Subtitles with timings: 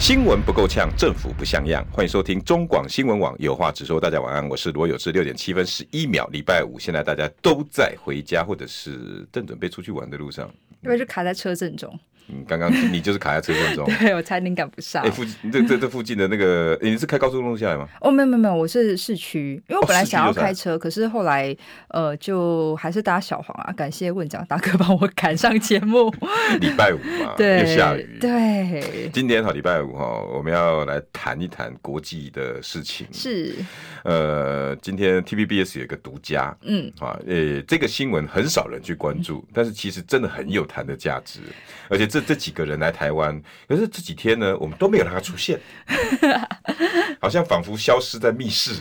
[0.00, 1.86] 新闻不够呛，政府不像样。
[1.92, 4.00] 欢迎收听中广新闻网有话直说。
[4.00, 5.12] 大家晚安，我是罗有志。
[5.12, 10.50] 六点七分十一秒，礼拜五，现在大家都在回家，或者是正准备出去玩的路上，
[10.80, 12.00] 因为是卡在车阵中。
[12.32, 15.02] 嗯，刚刚你就是卡在车阵中， 对我差点赶不上。
[15.02, 17.88] 哎、欸，附近这这这附近的那个，你是开高速公路下来吗？
[18.00, 21.54] 哦，没有没有没有，我是市区，因为我本来想要开车，哦、可是后来
[21.88, 23.72] 呃，就还是搭小黄啊。
[23.72, 26.08] 感谢问讲大哥帮我赶上节目。
[26.60, 28.18] 礼拜五嘛， 对，又下雨。
[28.20, 33.06] 对，今天好，礼拜五哈，我们要来谈一谈国际的事情。
[33.12, 33.56] 是，
[34.04, 41.40] 呃，今天 TVBS 有一个独家，嗯，啊，呃，这个新闻很少人去关注，嗯、但是其实真的很有谈的价值，
[41.88, 42.19] 而且这。
[42.20, 45.60] 这几个人来台湾，可是这几天呢，我们都没有让他出现，
[47.20, 48.80] 好像仿佛消失在密室。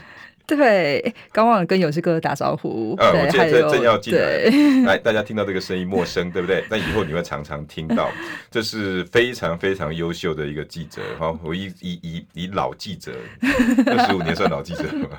[0.58, 2.95] 对，刚忘了跟勇士哥打招呼。
[3.00, 4.45] 呃、嗯，我现在正要进来，
[4.94, 6.64] 来，大家听到这个声音陌生，对不对？
[6.69, 8.09] 那以后你会常常听到，
[8.50, 13.11] 这是非常非常优秀的一个记者，哈，我以以以以老记者，
[13.86, 15.09] 二十五年算老记者吗。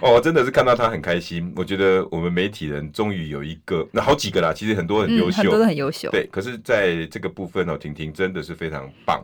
[0.00, 1.52] 哦，真的是看到他很开心。
[1.54, 6.10] 我觉得我们媒体人终于有一个，那好几个啦，其实很多很优秀，嗯、很多都很优秀。
[6.10, 9.22] 对，可是在这个部分哦，婷婷真的是非常棒。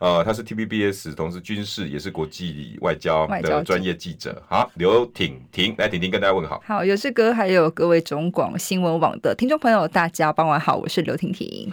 [0.00, 4.42] 呃，他是 TVBS，同时军事也是国际外交的专业记者。
[4.48, 4.70] 好。
[4.78, 6.62] 刘婷婷，来，婷婷跟大家问好。
[6.64, 11.72] 好，有志哥，还有各位中广新闻网的听众朋友，大家傍晚好，我是刘婷婷。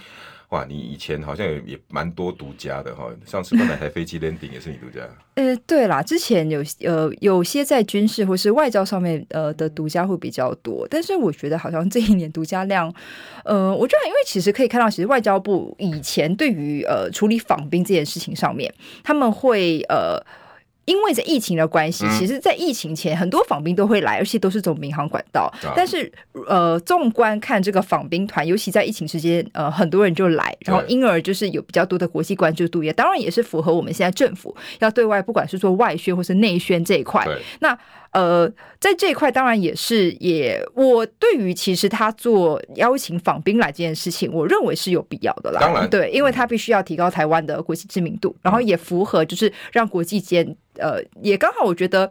[0.50, 5.08] 哇，你以前好像也也蛮多独家的哈，上次那台飞机 landing 也是你独家。
[5.36, 12.92] 呃，对啦，之前有呃有些在军事或是外交上面呃的独家会比较多，但是我觉得好像这一年独家量，
[13.44, 18.74] 呃，我觉得因为其实可以看到，其实外交部以前对于呃处理访兵这件事情上面，
[19.04, 20.20] 他们会呃。
[20.86, 25.52] 因为在疫情的关系，其实，在疫情前，很多访兵都会来，而且都是走民航管道。
[25.76, 26.12] 但是，
[26.48, 37.28] 呃，纵观看这个访兵团，尤其在疫情时间，呃，很多人就来，然后因而就是有比较多的国际关注度，也当然也是符合我们现在政府要对外，不管是做外宣或是内宣这一块。
[37.60, 37.78] 那
[38.16, 38.50] 呃，
[38.80, 45.60] 在这一块，当然也是也，我对于其实他做邀请访宾来这件事情，我认为是有必要的啦。
[45.60, 50.56] 当然，对，因为他必须要提高台湾的国际知名度，然后也符合就是让国际间。
[50.78, 52.10] 呃，也刚好，我觉得，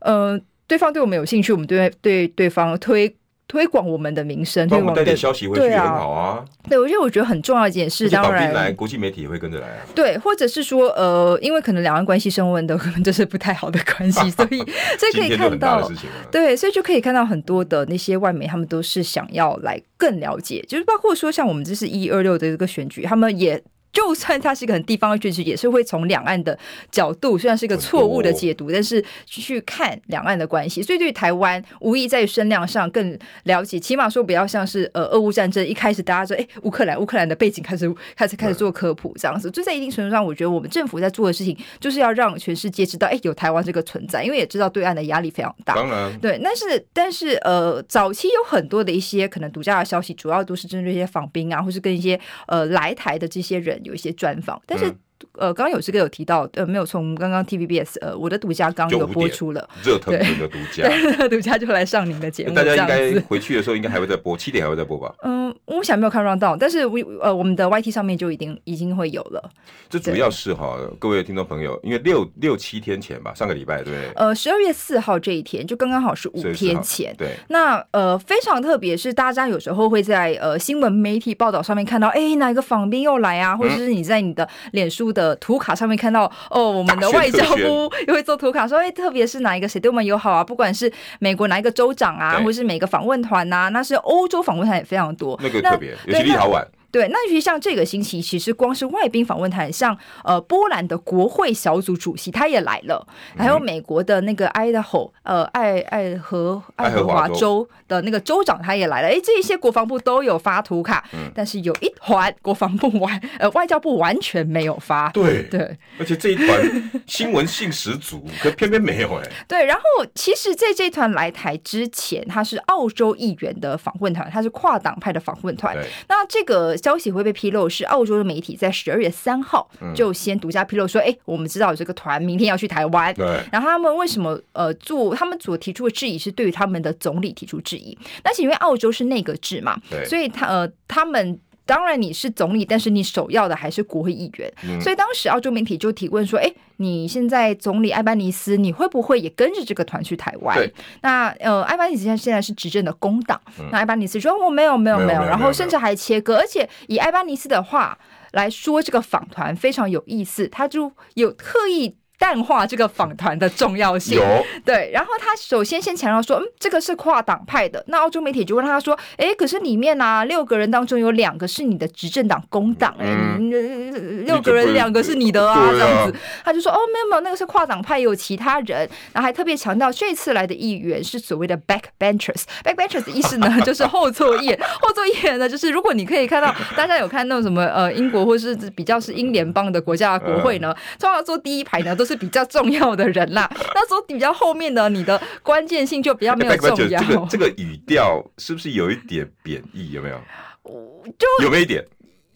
[0.00, 3.14] 呃，对方对我们有兴趣，我们对对对方推
[3.48, 6.44] 推广我们的名声，帮我们带点消息回去也很好啊。
[6.68, 9.86] 对，我觉得我觉得很重要一件事，当然来国际媒体也会跟着来啊。
[9.94, 14.58] 对，或者是说，呃，因为可能两岸关系升温的可能就是不太好的关系， 所以
[14.98, 15.90] 所以可以看到，
[16.30, 23.62] 对，所以就可以看到很多的那些外媒，他们都是想要来更了解，就是包括说像我们这是一二六的这个选举，他们也。
[23.96, 26.56] 就算它是一个很地方的军事，也是会从两岸的
[26.90, 30.82] 角度，虽然是一个错误的解读，但是去看两岸的关系。
[30.82, 33.80] 所以对台湾，无疑在声量上更了解。
[33.80, 39.50] 起码说不要像是呃俄乌战争一开始大家说哎乌克兰乌克兰的背景开始开始开始做科普这样子。
[39.50, 45.74] 就在一定程度上，我觉得我们政府在做的事情，就是要让全世界知道哎有台湾这个存在，因为也知道对岸的压力非常大。
[45.74, 53.80] 当然，对，但是但是呃早期有很多的一些可能独家的消息，主要都是针对一些访兵啊，或是跟一些呃来台的这些人。
[53.86, 54.94] 有一些专访，但是。
[55.38, 60.88] 呃，刚刚有这个有提到，呃，没有从刚刚 TVBS，呃，我的独家刚有播出了，热腾腾的独家，
[61.28, 62.54] 独家就来上您的节目。
[62.54, 65.14] 大家应该回去的时候应该还会再播，七点还会再播吧？
[65.22, 69.50] 嗯，我想没有看 round down，但是我呃，我们的 YT 上面就已经已经会有了。
[69.88, 77.14] 这主要是哈，各位听众朋友，因为六六七天前吧，上个礼拜对，呃，十二月四号这一天就刚刚好是五天前。
[77.16, 83.56] 对，那呃非常特别，是大家有时候会在呃新闻媒体报道上面看到，哎，哪一个访宾又来啊？
[83.56, 85.86] 或者是你在你的脸书的图卡上。
[85.86, 90.42] 面看到哦，我们的外交部又会做图卡，说哎，特别是哪一个谁对我们友好啊？
[90.42, 95.38] 不管是美国哪一个州长啊，或是每个访问团呐，那是欧洲访问团也非常多。
[95.40, 96.64] 那个特别，尤其立陶宛。
[96.96, 99.94] 对，那其实像这个星期，其实光是外宾访问团，像
[100.24, 103.06] 呃波兰的国会小组主席他也来了，
[103.36, 119.82] 还有美国的那个 Idaho，呃爱爱荷爱荷华州的那个州长他也来了，哎，这一些国防部都有发图卡，嗯、但是有一团国防部完呃外交部完全没有发，对对，而且这一团新闻性十足，可偏偏没有哎，对，然后
[120.14, 125.76] 其实在这一团来台之前，他是澳洲议员的访问团，他是跨党派的访问团，
[126.08, 126.74] 那这个。
[126.86, 133.12] 消息会被披露，是澳洲的媒体在十二月三号就先独家披露说，哎、嗯，我们知道有这个团明天要去台湾。
[133.12, 133.26] 对。
[133.50, 135.12] 然后他们为什么呃做？
[135.16, 137.98] 他们所提出的质疑是对于他们的总理提出质疑。
[138.22, 141.36] 但是因为澳洲是内阁制嘛，对，所以他呃他们。
[141.66, 144.50] 当然你是总理，但是你首要的还是国会议员。
[144.62, 150.72] 嗯、所以当时澳洲媒体就提问说：“哎，你现在总理艾班尼斯，你会不会也跟着这个团去台湾？”对。
[151.02, 153.40] 那呃，艾班尼斯现在现在是执政的工党。
[153.58, 157.98] 嗯、那艾班尼斯说：“我没有，没有，没有。”然后甚至还切割，而且以艾班尼斯的话
[158.32, 161.96] 来说，这个访团非常有意思，他就有特意。
[162.18, 164.20] 淡化这个访团的重要性，
[164.64, 164.90] 对。
[164.92, 167.84] 然后他首先先强调说，嗯，这个是跨党派的。
[167.88, 176.18] 那澳洲媒体就问他说，哎，可是里面呢、啊，六个人当中有两个是你的执政党工党，哎、嗯，六个人两个是你的啊，啊这样子。
[176.42, 178.88] 他就说，哦，没有没有，那个是跨党派，有其他人。
[179.12, 182.44] 然后还特别强调，这次来的议员是所谓的 backbenchers。
[182.64, 184.58] backbenchers 的意思呢，就是后座议员。
[184.80, 192.05] 后座议员呢，就是如果你可以看到，大家有看那种什么呃，英国或是比较是英联邦的国家的国会呢，通常坐第一排呢都。
[192.06, 197.00] 是比较重要的人啦， 那时候比较后面的，你的关键性就比较没有重要。
[197.02, 199.90] 这个这个语调是不是有一点贬义？
[199.90, 200.20] 有没有？
[201.18, 201.84] 就有没有一点？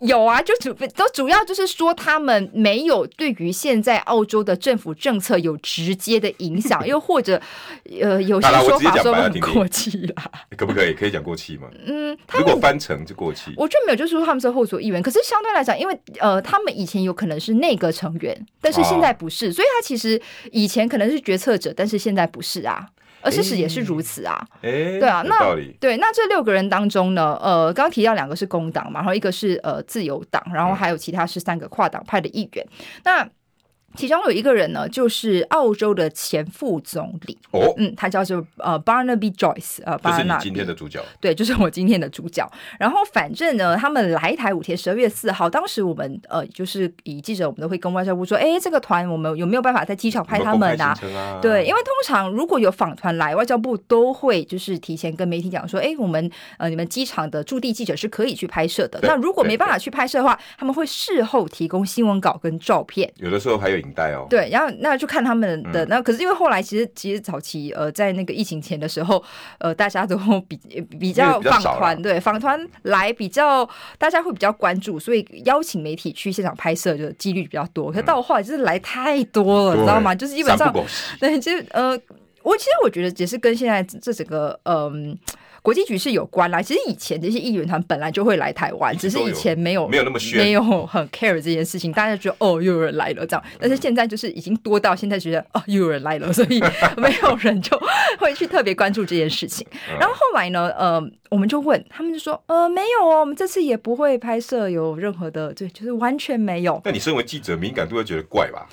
[0.01, 7.41] 有啊，就主都主要就是说，他们没有对于现在澳洲的政府政策有直接的影响， 又或者
[8.01, 10.31] 呃，有些说法说很过气啦。
[10.57, 11.69] 可不可以可以讲过气吗？
[11.87, 15.03] 嗯，如果翻成就过气，我觉得没有，就是说他们是后座议员。
[15.03, 20.21] 可是相对来讲，因为呃，他们以前有可能是内阁成员，但是现在不是，哦、所以他其实
[20.51, 22.87] 以前可能是决策者，但是现在不是啊。
[23.23, 33.29] 而事实也是如此啊，欸、对啊，那对，那这六个人当中呢，呃，刚刚提到两个是工党嘛，然后一个是呃自由党，然后还有其他是三个跨党派的议员，嗯、那。
[33.97, 42.49] 其中有一个人呢，就是澳洲的前副总理哦，嗯，他叫做呃 Barnaby Joyce，呃，就是你今天的主角，对，就是我今天的主角。
[42.79, 50.97] 然后反正呢，他们来台五天，十二月四号，当时我们呃，就是以记者，我们都会跟外交部说，哎，这个团我们有没有办法在机场拍他们啊？
[51.17, 59.01] 啊对，因为通常如果有访团来，外交部都会就是提前跟媒体讲说，哎，我们呃，你们机场的驻地记者是可以去拍摄的。
[59.03, 63.80] 那如果没办法去拍摄的话，他们会事后提供新闻稿跟照片，有的时候还有。
[63.81, 69.23] 领带哦，对，然后那就看他们的、嗯、那，可是因为后来其实其实早期呃，在那个疫情前的时候，
[69.59, 70.17] 呃，大家都
[70.49, 70.57] 比
[70.99, 73.69] 比较访团，对，访团来比较
[73.99, 77.91] 大家会比较关注，所以邀请媒体去现场拍摄就几率比较多。
[77.91, 80.15] 可是到后来就是来太多了，嗯、你知道吗？
[80.15, 80.73] 就是基本上
[81.19, 81.99] 对，就呃，
[82.43, 85.11] 我其实我觉得也是跟现在这整个嗯。
[85.11, 85.19] 呃
[85.63, 96.61] 国际局势有关啦，其实以前这些议员团本来就会来台湾，只是以前没有没有那么炫，没有很 care 这件事情，大家觉得哦又有人来了这样，但是现在就是已经多到现在觉得哦又有人来了，所以
[96.97, 97.79] 没有人就
[98.19, 99.67] 会去特别关注这件事情。
[99.99, 106.81] 然后后来呢，呃，我们就问他们就说，呃，没有哦，我们这次也不会拍摄有任何的，对，就是完全没有。
[106.85, 108.67] 那你身为记者，敏感度会觉得怪吧？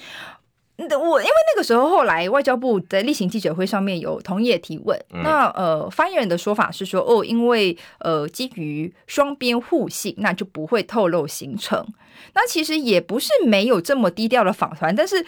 [0.77, 11.83] 我因为那个时候后来外交部在例行记者会上面有同业提问，嗯、那呃发言人的说法是说哦，因为呃基于双边互信，那就不会透露行程。
[12.33, 15.25] 那其实也不是没有这么低调的访团，但是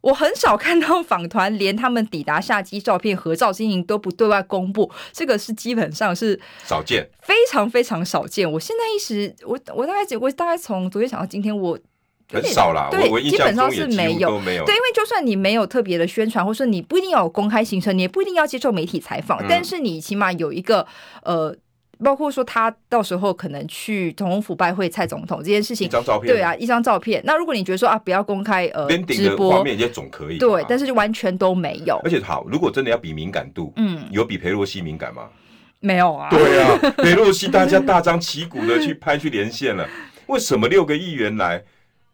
[0.00, 8.50] 我很少看到访团连他们抵达下机照片合照经营都不对外公布，这个是基本上是少见，非常非常少见。
[8.50, 11.78] 我现在一时我我大概我大概从昨天想到今天我。
[12.32, 14.64] 很少啦，对，我基本上是没有，没有。
[14.64, 20.84] 对，因为就算你没有特别的宣传，或者说你不一定要有公开行程，你也不一定要接受媒体采访，嗯、但是你起码有一个
[21.22, 21.54] 呃，
[22.02, 27.22] 包括说他到时候可能去总统府拜会蔡总统这件事情，一张照片，对啊，一张照片。
[27.24, 32.00] 那如果你觉得说啊，不要公开呃直播画面也总可以，对，但是就完全都没有。
[32.02, 35.28] 而且好，如果真的要比敏感度，嗯，有比裴洛西敏感吗？
[35.78, 36.28] 没有啊。
[36.30, 39.88] 对啊， 裴洛西大家大张旗鼓的去拍去连线了，
[40.26, 41.62] 为什么六个议员来？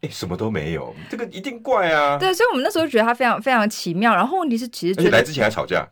[0.03, 2.19] 哎，什么都没有，这个一定怪啊！
[2.19, 4.15] 对，所以我们那时候觉得他非常非常奇妙。
[4.15, 5.89] 然后问题是，其实而且来之前还吵架。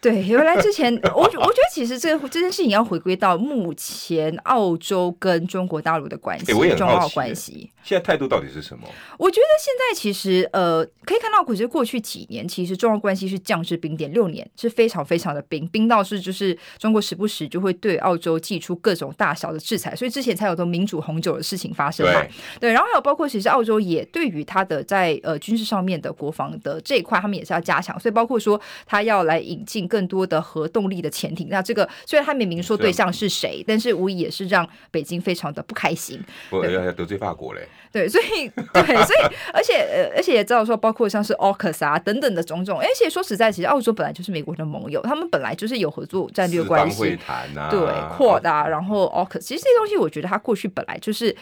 [0.00, 7.72] 对，原来之前，我我觉得其实这个这件事情要回归到目前澳洲跟中国大陆的关系，中澳关系。
[7.82, 8.86] 现在态度到底是什么？
[9.16, 22.20] 我觉得现在其实呃，可以看到，可是过去几年其实中澳关系是降至冰点，六年是非常非常的冰，冰到是就是中国时不时就会对澳洲寄出各种大小的制裁，所以之前才有的民主红酒的事情发生嘛。
[22.20, 29.85] 对，对，然后还有包括其实澳洲也对于它的在呃军事上面的国防的这一块，他们也是要加强，所以包括说他要来引进。
[29.86, 31.48] 行更多的核动力的潜艇。
[31.48, 36.20] 那这个虽然他没明说对象是谁，但是无疑也是让北京非常的不开心。
[36.50, 37.66] 不要得罪法国嘞。
[37.92, 42.78] 对，所以对，所以而且呃，而且也知道说，包括像是 AUKUS 啊等等的种种。
[42.78, 47.00] 而且说实在，其实澳洲本来就是美国的盟友，他们本来就是有合作战略关系。
[47.00, 47.80] 会谈啊，对，
[48.16, 51.34] 扩大，然后 AUKUS，其实这些东西，我觉得他过去本来就是，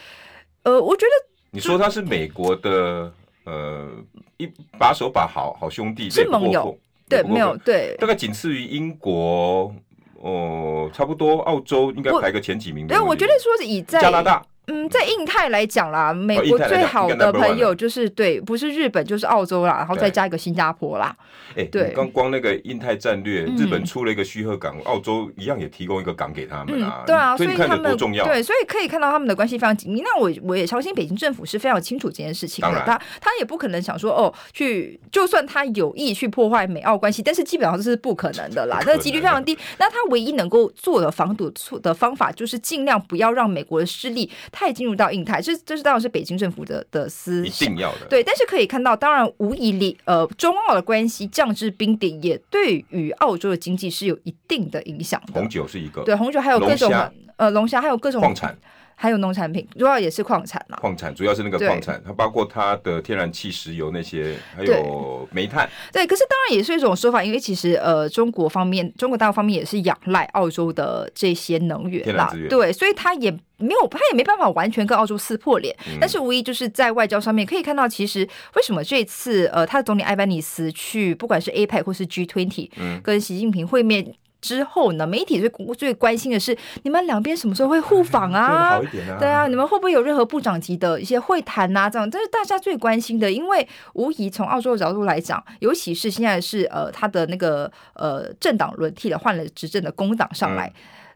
[0.63, 1.11] 呃，我觉得
[1.51, 3.11] 你说他是美国的
[3.43, 3.89] 呃
[4.37, 4.49] 一
[4.79, 9.73] 把手把好好兄弟，是盟友，对，没有对，大概仅次于英国，
[10.21, 12.87] 哦，差不多澳洲应该排个前几名。
[12.87, 14.43] 对，我觉得说是以在加拿大。
[14.67, 21.15] 嗯，在印太来讲啦，美国最好的朋友就是对，不是日本就是澳洲啦，然后再加一个新加坡啦。
[21.55, 27.03] 哎，对，刚光那个印太战略，日本出了一个须贺港，澳洲一样也提供一个港给他们啊。
[27.05, 28.25] 对啊，所以他们多重要。
[28.25, 30.01] 对，所以可以看到他们的关系非常紧密。
[30.01, 39.57] 那我我也相信北京政府是非常清楚这件事情的，他他也不可能想说哦，去就算他有意去破坏美澳关系，但是基本上这是不可能的啦，那几率非常低。
[39.77, 45.41] 那他唯一能够做的防堵的方法，就是尽量不要让美国的势力太进入到印太。
[45.41, 48.05] 这这是当然是北京政府的的思想，一定要的。
[48.09, 55.33] 对，但是可以看到，当然无疑里呃，中澳的关系降至冰点，也对于澳洲的经济是有一定的影响的。
[55.33, 56.89] 红酒是一个，对，红酒还有各种
[57.35, 58.57] 呃龙虾，还有各种矿产。
[58.95, 60.77] 还有农产品，主要也是矿产啦。
[60.81, 65.69] 矿产主要是那个矿产，它包括它的天然气、石油那些，还有煤炭。
[65.91, 72.31] 对，可是当然也是一种说法，因为其实呃，中国方面，中国大陆方面也是仰赖澳洲的这些能源啦。
[72.49, 75.75] 对，所以它也没有，他也没办法完全跟澳洲撕破脸。
[75.87, 84.15] 嗯、但是无疑就是在外交上面可以看到，其实为什么这次呃，他的总理艾班尼斯去，不管是 APEC 或是 G20，嗯，跟习近平会面。
[84.41, 88.77] 之后呢，媒体最最关心的是你们两边什么时候会互访啊？
[88.77, 88.81] 啊
[89.19, 91.89] 对啊，你们会不会有任何部长级的一些会谈呐、啊？
[91.89, 100.71] 这样，这是大家最关心的，因为无疑从澳洲的角度来讲，尤其是现在是呃他的那个呃政党轮替了，换了执政的工党上来，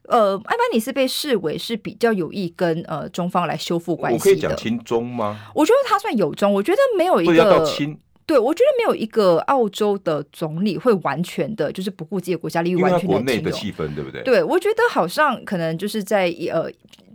[0.08, 4.22] 嗯、呃，艾班尼斯被视为是比较有意跟呃中方来修复关系的。
[4.22, 5.40] 我可以讲亲中吗？
[5.54, 8.00] 我觉得他算有中，我觉得没有一个亲。
[8.29, 14.21] 对，我觉得没有一个澳洲的总理会完全的，就是不顾自己的国家利益，完全的国内的气氛，对不对？
[14.21, 16.71] 对，我觉得好像可能就是在呃，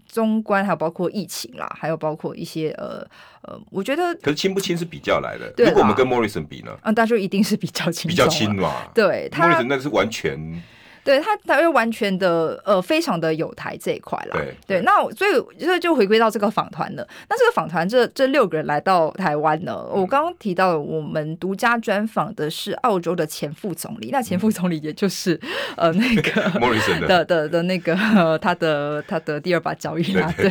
[0.09, 3.07] 中观还有包括疫情啦，还有包括一些呃
[3.43, 5.49] 呃，我觉得可是亲不亲是比较来的。
[5.57, 6.77] 对，如果我们跟莫里森比呢？
[6.83, 8.91] 啊，大家一定是比较 亲，比较亲嘛。
[8.93, 10.63] 对，莫里森那是完全。
[11.05, 14.39] 对他，他会完全的呃，非常的有台这一块啦。
[14.39, 17.07] 对，对，那所以这就回归到这个访团了。
[17.29, 25.39] 那这个访团这这六个人来到台湾呢，我刚刚提到我们独家专访的是澳洲的前副总理，那前副总理也就是
[25.77, 27.95] 呃那个 莫里森的的的的那个
[28.41, 30.33] 他的他的第二把交椅啦。
[30.39, 30.51] 对，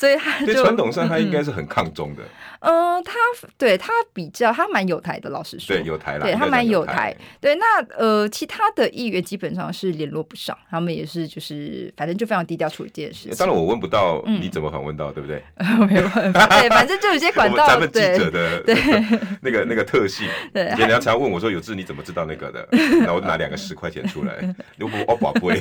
[0.00, 2.24] 所以他就传统上他应该是很抗中的。
[2.58, 3.12] 嗯、呃，他
[3.56, 7.14] 对他比较他蛮有台的，老实说，对有台啦，对他蛮有台。
[7.40, 9.91] 对，那呃其他的议员基本上是。
[9.92, 13.36] 联络不上，他们也是，就是反正就非常低调处理这件事情。
[13.36, 15.42] 当然我问不到你怎么访问到，对不对？
[15.86, 17.66] 没办法， 对，反正就有些管道。
[17.66, 18.74] 咱们记者的对
[19.40, 22.66] 那个那个特性，对，人家常问我说：“有志你怎么知道那个的？”
[23.00, 24.32] 然后我拿两个十块钱出来，
[24.76, 25.60] 如果我宝贝，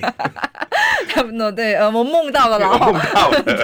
[1.08, 3.56] 差不多对，呃，我梦到了，然后梦到了，对，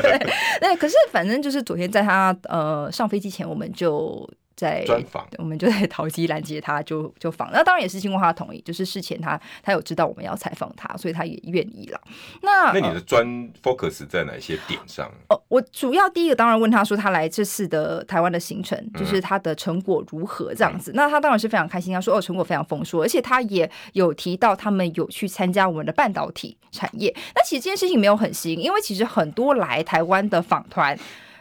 [0.60, 4.30] 对，可是反正就是昨天在他呃上飞机前，我们就。
[4.58, 7.50] 在专访，我们就在淘机拦截他，就就访。
[7.54, 12.02] 那当然也是经过他的同意，就是事前他他有知道我们要采访他，所以他也愿意了。
[12.42, 13.26] 那那你的专
[13.62, 15.10] focus 在哪些点上？
[15.30, 20.92] 哦，我主要第一个当然问他说，他来这次的台湾的行程，就是他的成果如何这样子。
[20.92, 27.16] 嗯、那他当然是非常开心，他说哦，成果非常丰硕，而且他也有提到他们有去参加我们的半导体产业。
[27.36, 30.98] 那其实这件事情没有很新，因为其实很多来台湾的访团。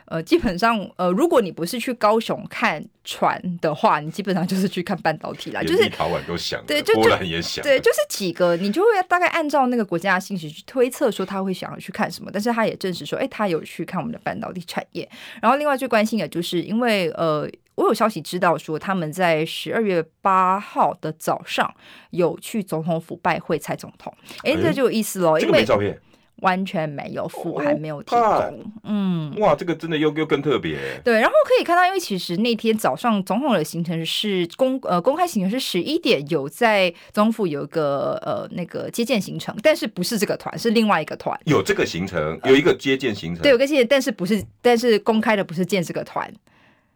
[0.06, 5.60] 呃，基本上，呃，如果你不是去高雄看船的话，你基本上就是去看半导体啦。
[5.62, 12.30] 就是立陶宛都想，对，就波兰也想，对，就是几个，你就会大概按照那个国家的兴趣去推测，说他会想要去看什么。
[12.32, 15.08] 但是他也证实说，哎，他有去看我们的半导体产业。
[15.42, 21.68] 然后，另外最关心的就是，因为呃，我有消息知道说，他们在十二月八号的早上
[22.10, 24.14] 有去总统府拜会蔡总统。
[24.44, 25.98] 哎，这就有意思喽，因为照片。
[26.42, 28.72] 完全没有付，还没有提供。
[28.84, 30.78] 嗯，哇，这个真的又又更特别。
[31.02, 41.38] 对，然后可以看到，因为其实那天早上总统的行程是公呃公开行程是十一点，有在总统府有一个呃那个接见行程，但是不是这个团，是另外一个团。
[41.44, 46.30] 有这个行程，有一个接见行程，对，有个接见，但是不是，但是公开的不是见这个团。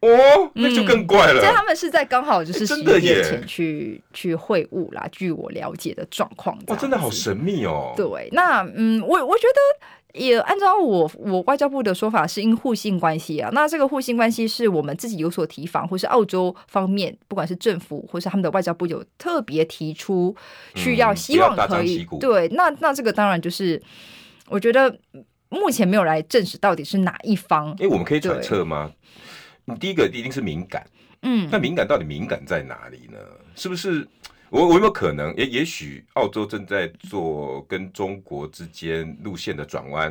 [0.01, 1.41] 哦，那就更怪了。
[1.41, 5.07] 所以他们是在刚好就是十一月前去去会晤啦。
[5.13, 7.93] 据我了解的状况，哇，真的好神秘哦。
[7.97, 9.87] 对，那嗯，我我觉得。
[10.13, 13.49] 也按照我我外交部的说法，是因互信关系啊。
[13.53, 20.35] 那这个互信关系是我们自己有所提防，或是澳洲方面，不管是政府或是他们的外交部有特别提出
[20.75, 22.49] 需要，希望可以、嗯、对。
[22.49, 23.81] 那那这个当然就是，
[24.49, 24.93] 我觉得
[25.49, 27.71] 目前没有来证实到底是哪一方。
[27.79, 28.91] 哎，我们可以揣测吗？
[29.73, 30.87] 你第一个一定是敏感，
[31.23, 33.19] 嗯，那敏感到底敏感在哪里呢？
[33.55, 34.07] 是不是？
[34.51, 35.33] 我我有没有可能？
[35.37, 40.07] 也也许澳洲正在做跟中国之间路线的转弯，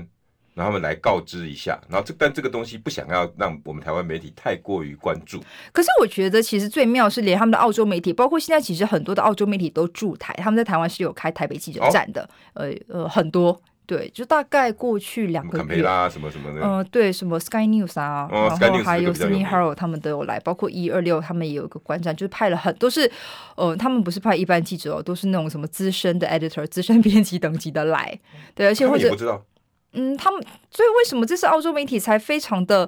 [0.53, 1.77] 然后他们来告知一下。
[1.89, 5.43] 然后这但这个东西不想要让我们台湾媒体太过于关注。
[5.73, 12.23] 可是我觉得其实最妙是连他们的澳洲媒体，包括现在其实很多的澳洲媒体都驻台，他们在台湾是有开台北记者站的。
[12.53, 13.61] 哦、呃呃，很多。
[13.89, 23.11] 对，就大概过去两个月啦，什么什么的，嗯、呃，对，什么 Sky News 啊，哦、然后还有 Sydney Herald 他们都有来，包括一二六他们也有一个观战，就是派了很多是，
[23.55, 28.19] 呃，他们不是派一般记者哦，都是那种什么资深的 editor、资深编辑等级的来，
[28.53, 29.11] 对，而且或者
[29.93, 32.87] 嗯，他们所以为什么这次澳洲媒体才非常的，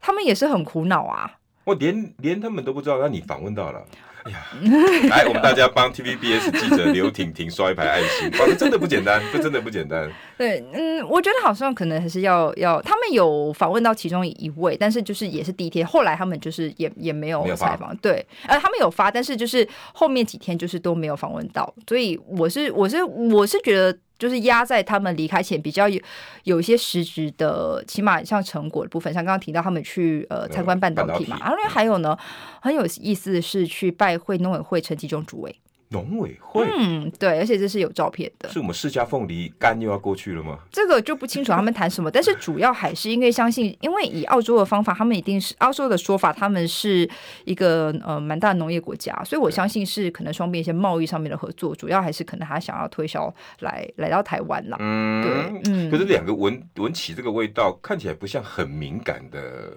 [0.00, 3.84] 他们也是很苦恼啊，我连连他们都不知道，那你访问到了。
[5.08, 10.10] 来，我们大家帮 TVBS 记者刘婷婷刷一排爱心，哇，这真的不简单， 这真的不简单。
[10.36, 23.96] 对，嗯，我觉得好像可能还是要要，他们有访问到其中一位，但是就是也是第一天，后来他们就是也也没有采访，对，呃，他们有发，但是就是后面几天就是都没有访问到，所以我是我是我是觉得。
[24.18, 26.00] 就是压在他们离开前比较有
[26.44, 32.16] 有一些实质的，起码像成果的部分，像刚刚提到他们去呃参观半导体嘛，然后还有呢，
[32.60, 35.54] 很有意思的是去拜会农委会陈吉中主委。
[35.88, 38.48] 农委会，嗯，对，而且这是有照片的。
[38.48, 40.58] 是我们释迦凤梨干又要过去了吗？
[40.72, 47.08] 这个就不清楚他们谈什么，但是主要还是因为相信， 因为以澳洲的方法，他们一定是澳洲的说法，他们是
[47.44, 54.76] 一个呃蛮大的农业国家，所以我相信是可能双边一些贸易上面的合作，主要还是可能他想要推销来 来到台湾啦。
[54.80, 55.90] 嗯，对，嗯。
[55.90, 59.72] 可是两个闻闻起这个味道，看起来不像很敏感的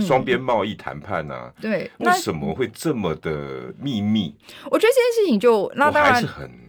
[0.00, 1.52] 双边贸易谈判啊。
[1.58, 4.34] 嗯、对，为什么会这么的秘密？
[4.70, 5.35] 我觉得这件事情。
[5.38, 6.24] 就那当然，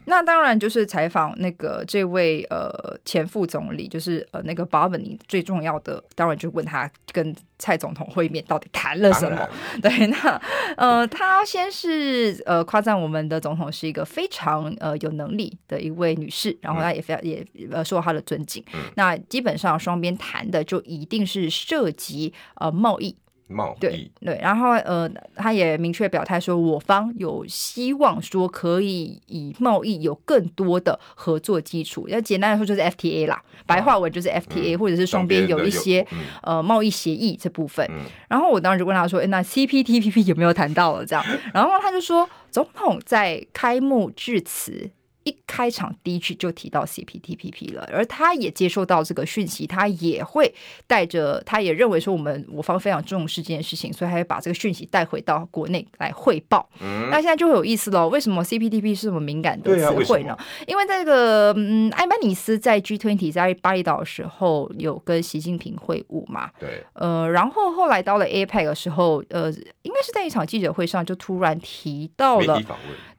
[0.06, 9.50] 那当然就是采访那个这位呃前副总理，就是呃那个 Barney 最重要的，当然就问他跟蔡总统会面到底谈了什么？
[9.82, 10.42] 对，那
[10.78, 18.64] 呃他先是呃夸赞我们的总统是一个非常呃有能力的一位女士，然后他也非常也呃受到他的尊敬。
[18.74, 23.16] 嗯、那基本上双边谈的就一定是涉及呃贸易。
[23.48, 32.08] 贸易对对，然后呃，他也明确表态说，我方有希望说可以以贸易有更多的合作基础。
[32.10, 36.06] 要简单来说，就是 FTA 啦，白话文就是 FTA，、嗯、或者是双边有一些
[36.44, 37.86] 呃贸易协议这部分。
[37.90, 41.24] 嗯、然后我当时就问他说，诶那 CPTPP 有没有谈到了这样？
[41.54, 44.92] 然后他就说，总统在开幕致辞。
[45.28, 50.54] 一开场第一句就提到 CPTPP 了，而他也接受到这个讯息，他也会
[50.88, 56.70] 带着，他也认为说我们我方非常重视这件事情，所以他会把这个讯息带回到国内来汇报。
[56.80, 60.38] 嗯，那现在就会有意思了，为什么 CPTPP 是这么敏感的词汇呢？
[60.66, 66.50] 因为在这个嗯，艾曼尼斯在 G20 在巴厘岛的时候有跟习近平会晤嘛？
[66.58, 72.62] 对，呃，然后后来到了 APEC 的时候，呃，应该是在一场记者会上就突然提到了。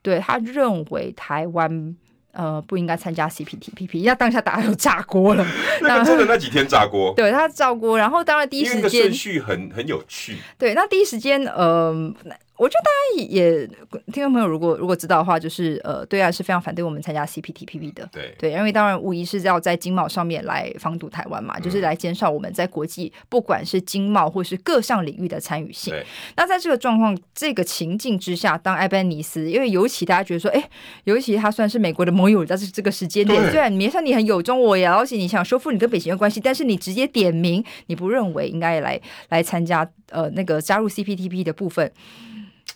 [0.09, 1.95] 对，他认为台湾
[2.33, 5.47] 呃不应该参加 CPTPP，那当下大家都炸锅了。
[5.83, 10.39] 那真的那几天炸锅，对他炸锅，然后当然第一时间顺序很很有趣。
[10.57, 12.15] 对，那第一时间呃。
[12.59, 13.67] 我觉得大家也
[14.13, 18.09] 听众朋友，如果如果知道的话，就是呃，对岸是非常反对我们参加 CPTPP 的。
[18.13, 25.95] 对对，因为当然无疑是要在经贸上面来防堵台湾嘛，嗯、就是来减少我们在国际不管是经贸或是各项领域的参与性。
[26.37, 30.69] 那在这个状况、这个情境之下，当埃班尼斯，因为尤其大家觉得说，哎，
[31.05, 41.93] 尤其他算是美国的盟友，但是这个时间点，对虽然你说你很有中我也，而且你想修复你跟北京的关系，但是你直接点名，你不认为应该来来参加呃那个加入 CPTPP 的部分。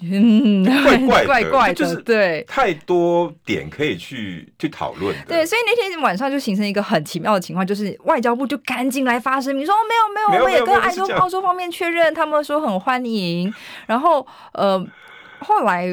[0.02, 5.14] 嗯，怪怪，怪怪的，就是对，太多点可以去去讨论。
[5.28, 13.52] 对，所以那天晚上就形成一个很奇妙的情况，就是外交部就赶紧来发声明说，没有没有，我们也跟澳洲澳洲方面确认，他们说很欢迎。
[13.86, 14.84] 然后呃，
[15.38, 15.86] 后来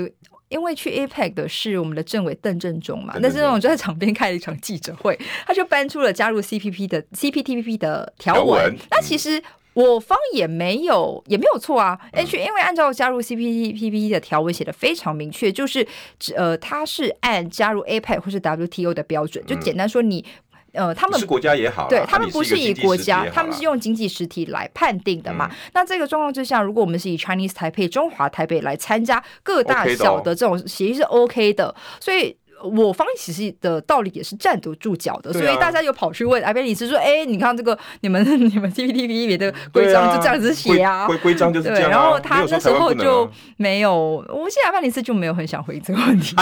[0.47, 8.75] 因为去 APEC 的是我们的政委邓振中嘛，但是那种就在场边开了一场记者会，他就搬出了加入 CPP 的 CPTPP 的条文。
[8.89, 9.41] 那其实。
[9.83, 15.87] 我方也没有也没有错啊，H、嗯、因为按照加入 CPTPP 的条文写的非常明确，就是
[16.35, 20.25] 呃，它是按加入 APEC 或是 WTO 的标准，就简单说你
[20.73, 25.47] 呃，他们是国家也好，对他们不是以国家，他们，是用经济实体来判定的嘛。
[25.51, 32.35] 嗯、那这个状况之下，如果我们是以 Chinese 台北、中华台北来参加各大小的这种协议是 OK 的，所以。
[32.63, 41.07] 我方其实的道理也是站得住脚的，啊、所以大家又跑去问艾贝里斯说：“哎，你看这个 你们你们 CPTPP 里面的规章就这样子写啊？
[41.07, 41.85] 规规章就是这样、啊。
[41.85, 46.35] 对”然后他那时候就没有，我现在艾贝里斯就没有很想回这个问题。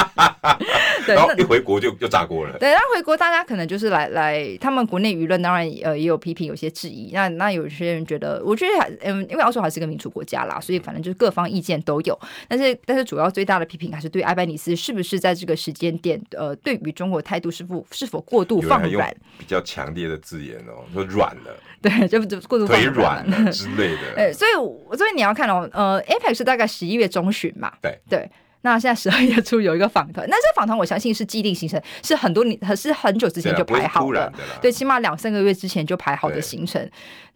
[1.06, 2.58] 对，然后一回国就就炸锅了。
[2.58, 7.12] 对，然后回国大家可能就是来来，他们国内舆论当然呃也有批评，有些质疑。
[7.14, 12.20] 那那有些人觉得，我觉得还嗯，因为澳洲还是个民主国家啦，所以反正就是各方意见都有。
[12.48, 16.07] 但是但是主要最大的批评还是对艾贝里斯是不是在这个时间点。
[16.32, 19.12] 呃，对于中国态度是否是否过度放软？
[19.38, 24.13] 比较强烈的字眼哦，说软了，对，就就过度放软了之类的。
[24.17, 24.52] 哎，所以
[24.98, 28.30] 所以你要看哦，呃，APEC 是大概十一月中旬嘛，对对。
[28.62, 36.89] 那现在十二月初有一个访团，那这个访团我相信是既定行程，是很多年，是很久之前就排好的，对，起码两三个月之前就排好的行程。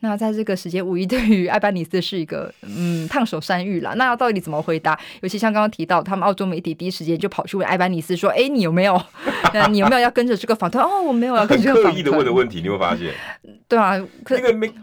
[0.04, 3.94] 那在这个时间，无疑对于艾班尼斯是一个嗯烫手山芋了。
[3.96, 5.00] 那要到底怎么回答？
[5.22, 9.00] 尤其像刚刚提到，他们澳洲媒体第一时间就跑去问艾班尼斯说：“哎，你有没有？
[9.70, 11.94] 你有没有要跟着这个访团？”哦，我没有要跟这个访。
[11.94, 13.14] 刻意的问的问题，你会发现，
[13.68, 14.74] 对啊，因为没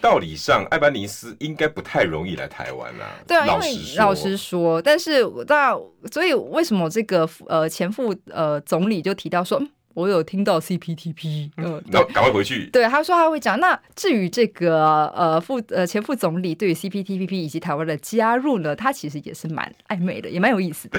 [0.00, 3.20] 道理上，艾班尼斯应该不太容易来台湾啊。
[3.26, 5.78] 对啊，因为老实说，但是那
[6.10, 9.62] 所以为什么这个呃前副呃总理就提到说？
[9.94, 12.64] 我有听到 CPTP，嗯，然后赶快回去。
[12.72, 13.60] 对，他说他会讲。
[13.60, 20.98] 那至于这个呃副呃前副总理对于 CPTPP 以及台湾的加入呢，他其实也是蛮暧昧的，也蛮有意思的。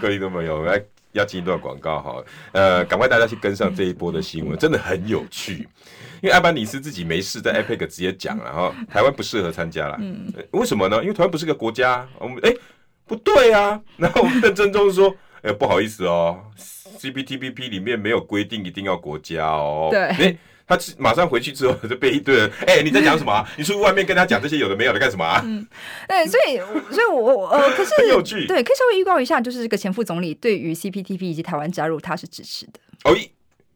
[0.00, 5.66] 各位听众朋友，来要进一段广告哈，呃，赶快大家去跟上这一波的新闻，真的很有趣。
[6.20, 9.96] 因为艾班尼斯自己没事，在 APEC 直接讲了哈， 台湾不适合参加了。
[10.00, 11.02] 嗯，为什么呢？
[11.02, 12.06] 因为台湾不是个国家。
[12.20, 12.54] 我们哎，
[13.08, 13.80] 不对啊。
[13.96, 16.38] 然后我们邓正中说，哎，不好意思哦。
[17.00, 19.88] CPTPP 里面没有规定一定要国家哦。
[19.90, 20.00] 对。
[20.00, 23.46] 哎，他马上回去之后就被一堆人，哎，你在讲什么？
[23.56, 25.40] 你出去外面跟他讲这些有的没有的干什么啊？
[25.44, 25.66] 嗯，
[26.08, 26.58] 对，所以，
[26.92, 28.46] 所以我呃，可是 很有趣。
[28.46, 32.72] 对，可以稍微预告一下，就是这个前副总理对于 CPTPP 以及台湾加入，他是支持的。
[33.04, 33.14] 哦，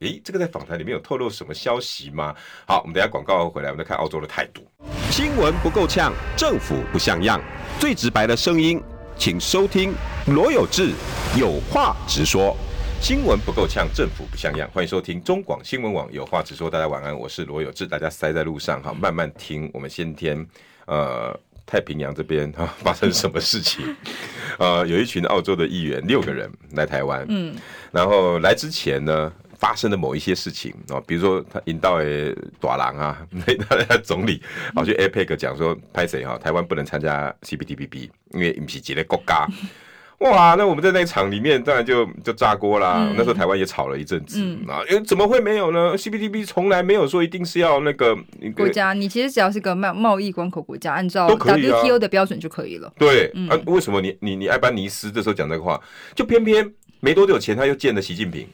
[0.01, 2.35] 诶，这个在访谈里面有透露什么消息吗？
[2.66, 4.62] 好，我们等下广告回来，我们再看澳洲的态度。
[5.11, 7.40] 新闻不够呛，政府不像样，
[7.79, 8.83] 最直白的声音，
[9.25, 9.95] 请收听
[10.27, 10.91] 罗有志
[11.39, 12.57] 有话直说。
[13.01, 14.69] 新闻不够呛，政府不像样。
[14.75, 16.69] 欢迎收听中广新闻网，有话直说。
[16.69, 17.87] 大家晚安，我是罗有志。
[17.87, 19.71] 大家塞在路上哈，慢慢听。
[19.73, 20.45] 我们先天
[20.87, 23.95] 呃太平洋这边哈 发生什么事情？
[24.59, 27.55] 呃，有一群澳洲的议员六个人来台湾，嗯，
[27.93, 34.42] 然后来之前呢发生的某一些事情啊，比如说他引到诶大郎啊， 那他总理
[34.75, 36.37] 跑去 APEC 讲说，拍谁哈？
[36.37, 39.46] 台湾不能参加 CPTPP，因为不是一个国家。
[40.18, 43.09] 哇，那我们在那个场里面，当然就就炸锅啦。
[43.09, 48.16] 嗯、那时候台湾也吵了一阵子、嗯、啊，因为怎么会没有呢？CPTPP 从来没有说一定是要那个
[48.57, 52.92] 国家，你其实只要是个贸贸易关口国家，按照 WTO 的标准就可以了。
[52.98, 55.81] 对，嗯、啊，为什么你你你艾班尼斯这时候讲这个话，
[56.14, 56.68] 就偏偏
[57.01, 58.46] 没多久前他又见了习近平，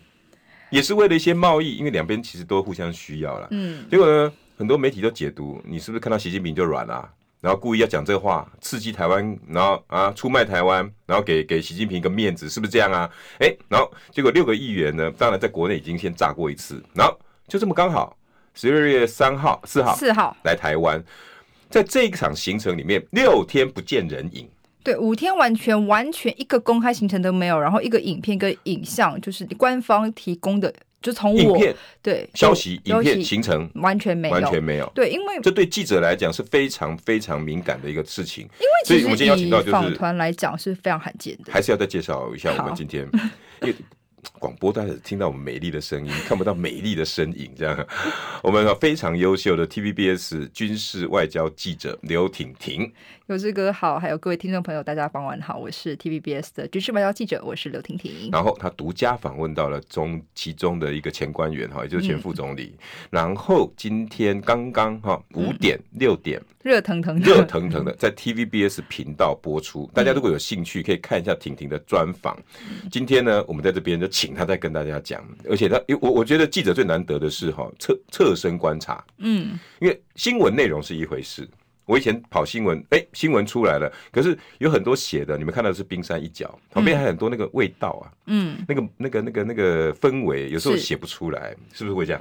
[0.70, 3.48] 也是为了一些贸易，因为两边其实都互相需要了。
[3.50, 7.10] 嗯，结果呢，很多媒体都解读，你是不是看到习近平就软了、啊？
[7.40, 13.08] 然后故意要讲这个话，刺激台湾，然后啊出卖台湾，然后给给习近平一个面子，是不是这样啊？
[13.38, 18.16] 哎，然后结果六个议员呢，当然在国内已经先炸过一次，然后就这么刚好
[18.54, 21.00] 十二月三号、四号、四号来台湾，
[21.70, 24.48] 在这一场行程里面，六天不见人影，
[24.88, 30.72] 对，五天完全完全一个公开行程都没有，然后一个影片、一个影像，就是官方提供的。
[31.02, 31.56] 就从我
[32.02, 34.90] 对消息、影片行程完全没有，完全没有。
[34.94, 38.44] 对，因为这对记者来讲是非常非常敏感的一个事情。
[38.44, 41.52] 因为其实我们今天邀请到就是访团来讲是非常罕见的。
[41.52, 43.06] 还是要再介绍一下我们今天，
[43.60, 43.74] 因为
[44.38, 47.86] 广播大家听到我们美丽的声音， 看不到美丽的身影，这样。
[48.42, 52.92] 我们非常优秀的 TVBS 军事外交记者刘婷婷。
[53.26, 58.30] 有志哥好，还有各位听众朋友，大家傍晚好，我是 TVBS 的军事外交记者，我是刘婷婷。
[58.32, 62.74] 然后他独家访问到了中其中的一个前官员哈，也就是前副总理。
[62.78, 62.78] 嗯、
[63.10, 72.34] 然后今天刚刚哈五点六、嗯、点热腾腾热腾腾的在 TVBS 频道播出，嗯、大家如果有兴趣可以看一下婷婷的专访。
[72.62, 81.48] 嗯、今天呢，我们在这边就请他在跟大家讲，而且他我我觉得记者最难得的是哈侧侧身观察，嗯，因为新闻内容是一回事。
[81.86, 92.20] 我以前跑新闻，哎、欸，新闻出来了，可是有很多写的，你们看到的是冰山一角，旁边还有很多那个味道啊，嗯，那个那个那个那个氛围，有时候写不出来，是，是不是会这样？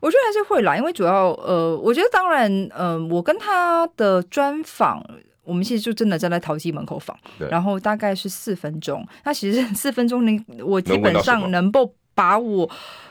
[0.00, 5.04] 我觉得还是会啦，因为主要呃，我觉得当然，呃，我跟他的专访，
[5.48, 7.16] 我们其实就真的站在陶机门口访，
[7.50, 12.70] 然后大概是四分钟，那其实 四分钟，你我基本上能够把我。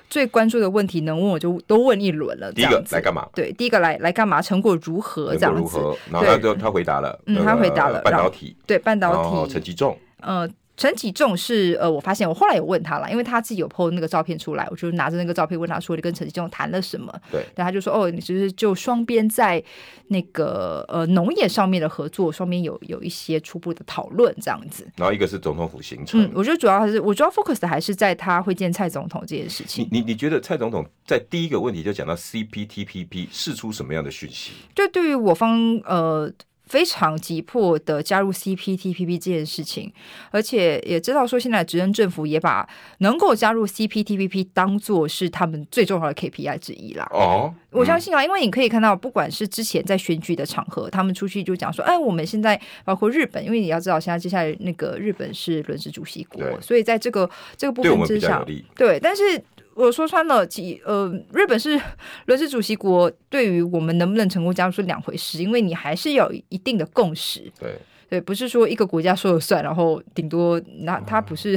[0.10, 2.50] 最关注的问题能问我就都问一轮了。
[2.54, 3.28] 第一个来干嘛？
[3.36, 4.42] 对，第一个来来干嘛？
[4.42, 5.36] 成果如何？
[5.36, 5.60] 这样子。
[5.60, 5.98] 如何？
[6.10, 10.50] 然后他就他回答了，嗯，他回答了半导体，对半导体，陈吉仲，呃。
[10.78, 19.62] 陈启仲是呃，我发现我后来有问他了，因为他自己有 po 那个照片出来，我就拿着那个照片问他说：“你跟陈启仲谈了什么？”对，然后他就说：“哦，你其实就双边在
[20.10, 29.88] 那个呃农业上面的合作，双边有有一些初步的讨论这样子。”然后一个是总统府行程，嗯，我觉得主要还是我主要 focus 的还是在他会见蔡总统这件事情。
[29.92, 34.52] 你你你觉得蔡总统在第一个问题就讲到 CPTPP 释出什么样的讯息？
[34.76, 36.32] 就对于我方呃。
[36.68, 39.92] 非常急迫的加入 CPTPP 这件事情，
[40.32, 42.68] 而且也知道说，现在执政政府也把
[43.00, 47.08] 能够加入 CPTPP 当做是他们最重要的 KPI 之一啦。
[47.12, 59.42] 哦，我相信啊，因为你可以看到，不管是之前在选举的场合，他们出去就讲说，哎，我们现在包括日本，因为你要知道，现在接下来那个日本是轮值主席国，所以在这个这个部分之上，对，但是。
[59.78, 61.80] 我说穿了，其呃，日本是
[62.26, 67.52] 轮值主席国，对于我们能不能成功加入是两回事，因为你还是有一定的共识。
[67.60, 67.76] 对
[68.10, 71.56] 对，不是说一个国家说了算，然后顶多那他不是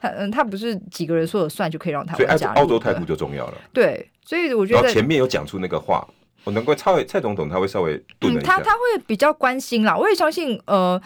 [0.00, 2.38] 他嗯，他不是几个人说了算就可以让他加入。
[2.38, 3.54] 所以澳洲态度就重要了。
[3.72, 6.04] 对，所以我觉得前面有讲出那个话，
[6.42, 9.96] 我能够蔡蔡总统他会稍微顿了一下，他他会比较关心啦。
[9.96, 11.00] 我也相信呃。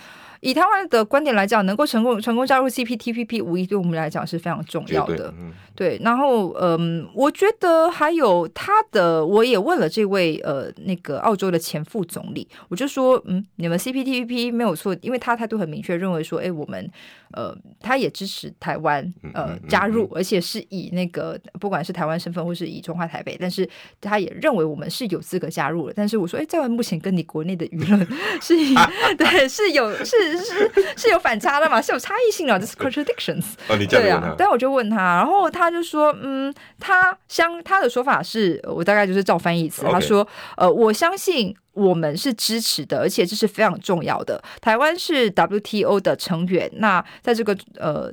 [0.45, 5.33] 以台湾的观点来讲，能够成功成功加入 CPTPP，无疑对我们来讲是非常重要的。
[5.39, 16.91] 嗯、对，然后嗯，我觉得还有他的，我也问了这位呃那个澳洲的前副总理，我就说嗯，你们 CPTPP 没有错，因为他态度很明确，认为说，哎，我们
[17.35, 23.69] 呃他也支持台湾呃加入，而且是以那个不管是台湾身份或是以中华台北，但是
[24.01, 25.93] 他也认为我们是有资格加入了。
[25.95, 28.07] 但是我说，哎，在目前跟你国内的舆论
[28.41, 28.75] 是以
[29.19, 30.15] 对是有是。
[30.25, 33.45] 是是有反差的嘛，是有差异性的，这是 contradictions。
[33.69, 34.27] 哦，你这样问他。
[34.27, 44.43] 对啊，但我就问他，然后他就说，嗯，他相他的说法是我大概就是照翻译一次，他说，呃，我相信我们是支持的，而且这是非常重要的。
[44.61, 48.13] 台湾是 WTO 的成员，那在这个呃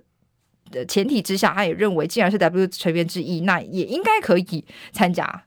[0.71, 5.43] 的前提之下，他也认为，既然是 WTO 成员之一，那也应该可以参加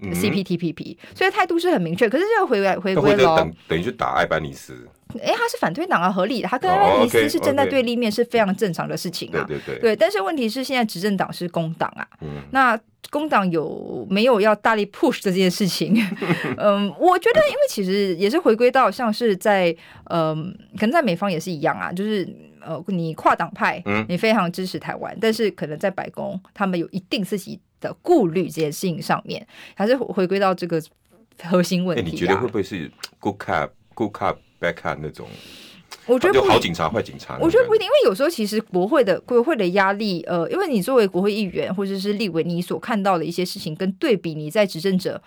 [0.00, 2.08] CPTPP，嗯，所以态度是很明确。
[2.08, 4.86] 可是这个回来回归了，等等于去打艾班尼斯。
[5.22, 6.48] 哎，他是反推党啊，合理的。
[6.48, 9.44] 他跟艾班尼斯是站在对立面，是非常正常的事情啊。
[9.48, 9.80] 对对对。
[9.80, 12.06] 对，但是问题是，现在执政党是工党啊。
[12.50, 12.78] 那
[13.10, 15.94] 工党有没有要大力 push 这件事情？
[16.58, 19.74] 嗯，我觉得，因为其实也是回归到像是在
[20.10, 22.28] 嗯，可能在美方也是一样啊，就是
[22.60, 30.82] 呃，你跨党派，你非常支持台湾，但是可能在白宫，他们有一定自己的顾虑，这件事情上面，还是回归到这个
[31.44, 32.10] 核心问题。
[32.10, 32.90] 你觉得会不会是
[33.20, 34.36] good cop good cop？
[34.58, 35.26] 别看那种，
[36.06, 37.38] 我觉得好警察坏警察。
[37.40, 45.20] 我觉得不一定，因为有时候其实国会的国会的压力，呃，因为你作为国会议员或者是立委，你所看到的一些事情，跟对比你在执政者。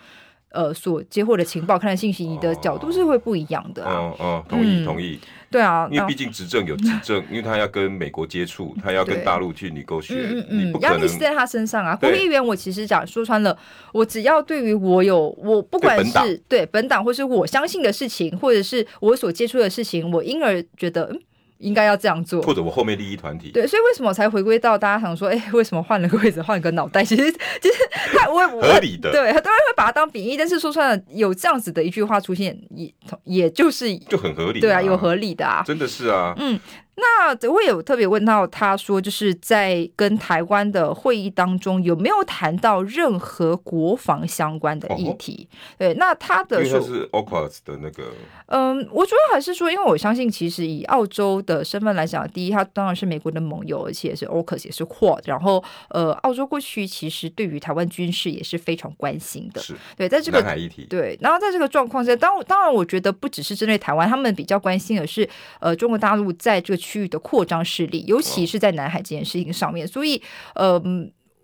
[0.52, 3.84] 呃，所接获的情报、看的信息，你的角度是会不一样的。
[3.88, 5.20] 嗯嗯，同意同意。
[5.50, 11.94] 对啊，因为毕竟执政有执政，因为他要跟美国接触，他要跟大陆去你勾选，嗯嗯，压力是在他身上啊。
[11.96, 13.58] 国会议员，我其实讲说穿了，
[13.92, 21.20] 我只要对于我有我不管是对本党或是我相信的事情，或者是我所接触的事情，我因而觉得嗯。
[21.62, 23.52] 应该要这样做，或者我后面利益团体。
[23.52, 27.04] 对，所以为什么我才回归到大家想说，哎、欸， 为什么换了个位置，换个脑袋？
[27.06, 27.76] 其实，其实
[28.18, 32.94] 他我合理的，对，很多人会把它当贬义，但是说穿了，有这样子的一句话出现，也
[33.24, 36.60] 也就是就很合理，对啊，有合理的啊，真的是啊，嗯。
[36.96, 45.48] 那我也有特别问到，他说就是在跟台湾的会议当中有没有谈到任何国防相关的议题？
[45.52, 48.12] 哦、对，那他的说是 AUKUS 的那个，
[48.48, 65.28] 嗯，我主要还是说，因为我相信，其实以澳洲的身份来讲，第一，他当然是美国的盟友，而且也是 AUKUS 也是 QUAD，然后呃，澳洲过去其实对于台湾军事也是非常关心的，是对，在这个南海议题，对，然后在这个状况下，当当然，我觉得不只是针对台湾，他们比较关心的是，
[65.60, 70.22] 呃，中国大陆在这个区域的扩张势力，尤其是在南海这件事情上面，所以，
[70.56, 70.82] 呃，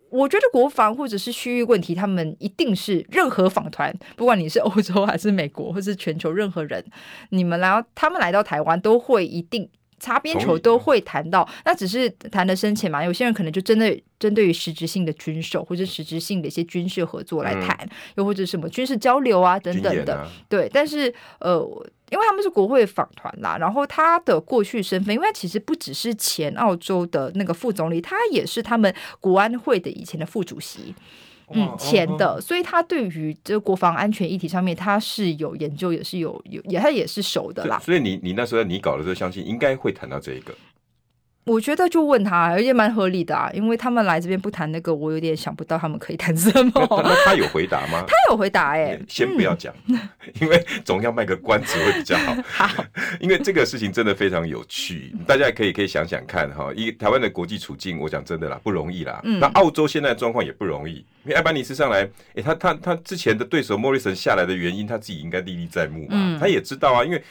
[0.09, 6.83] 我觉得国防或者是区域问题，他们一定是任何访团，不管你是欧洲还是美国，或是全球任何人，
[7.29, 9.69] 你们来，他们来到台湾都会一定
[9.99, 13.03] 擦边球，都会谈到，那只是谈的深浅嘛。
[13.03, 20.69] 有些人可能就针对针对于实质性的军售或者实质性的一些军事合作来谈，嗯、又或者什么军事交流啊等等的，啊、对。
[20.73, 21.87] 但是，呃。
[22.09, 30.95] 因为他们是国会访团啦，然后他的过去身份，因为他其实不只是前澳洲的那个副总理，他也是他们国安会的以前的副主席，
[31.53, 37.79] 嗯，前的，所以他对于这个国防安全议题上面，他是有研究，也是有有也他也是熟的啦。
[37.79, 40.53] 所以你你那时候你搞的时候，相信应该会谈到这一个。
[41.47, 46.71] 我觉得就问他，而且蛮合理的啊，因为他们来这边不谈那个，我有点想不到他们可以谈什么。
[46.89, 48.03] 那，那他有回答吗？
[48.05, 49.97] 他有回答哎、欸，先不要讲，嗯、
[50.41, 52.35] 因为总要卖个关子会比较好。
[52.45, 52.83] 好，
[53.19, 59.21] 因为这个事情真的非常有趣，大家也可以可以想想看哈，一台湾的国际处境，我讲真的啦，不容易啦。
[59.23, 67.23] 嗯、那澳洲现在的状况也不容易，因为艾班尼斯上来，哎，他他他之前的对手莫里森下来的原因，他自己应该历历在目嘛，嗯、他也知道啊，因为。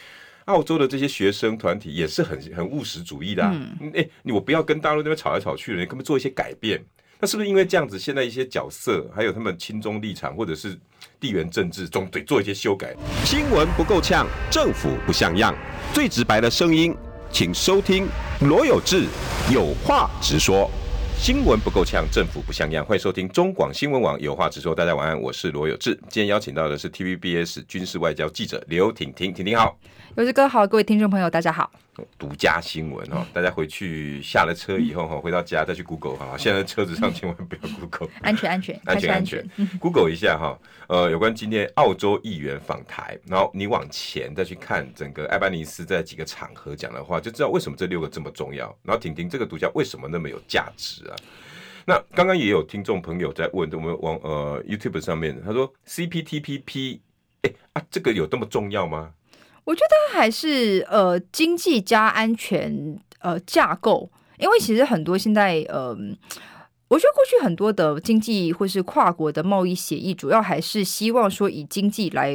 [0.46, 6.82] 澳洲的这些学生团体也是很很务实主义的、啊，哎、嗯，你、欸、我不要跟大陆那边吵来吵去的，你可不可以做一些改变？
[7.18, 10.78] 那是不是因为这样子，现在一些角色还有他们亲中立场或者是
[11.18, 12.94] 地缘政治中，得做一些修改？
[13.24, 15.54] 新闻不够呛，政府不像样，
[15.92, 16.94] 最直白的声音，
[17.32, 18.06] 请收听
[18.42, 19.06] 罗有志
[19.50, 20.70] 有话直说。
[21.18, 24.72] 新闻不够呛，政府不像样，欢迎收听中广新闻网有话直说。
[24.72, 25.92] 大家晚安，我是罗有志。
[26.08, 29.76] 今天邀请到的是 TVBS 军事外交记者刘婷婷，婷婷好。
[30.14, 31.72] 有志哥好，各位听众朋友大家好。
[32.18, 36.36] 独家新闻哦，大家回去下了车以后哈，回到家再去 Google 哈。
[36.38, 39.48] 现在车子上千万不要 Google，安全安全安全安全。
[39.78, 48.66] Google 一下哈，呃，有关今天澳洲议员访台，然后你往前再去看整个艾班尼斯在几个场合讲的话，就知道为什么这六个这么重要。
[48.82, 51.16] 然后婷婷这个独家为什么那么有价值啊？
[51.88, 56.98] 那刚刚也有听众朋友在问我们网呃 YouTube 上面，他说 CPTPP，
[57.42, 59.12] 哎啊，这个有这么重要吗？
[59.66, 65.94] 我觉得还是呃经济加安全呃架构，因为其实很多现在呃。
[66.88, 72.32] 我觉得过去很多的经济或是跨国的贸易协议，主要还是希望说以经济来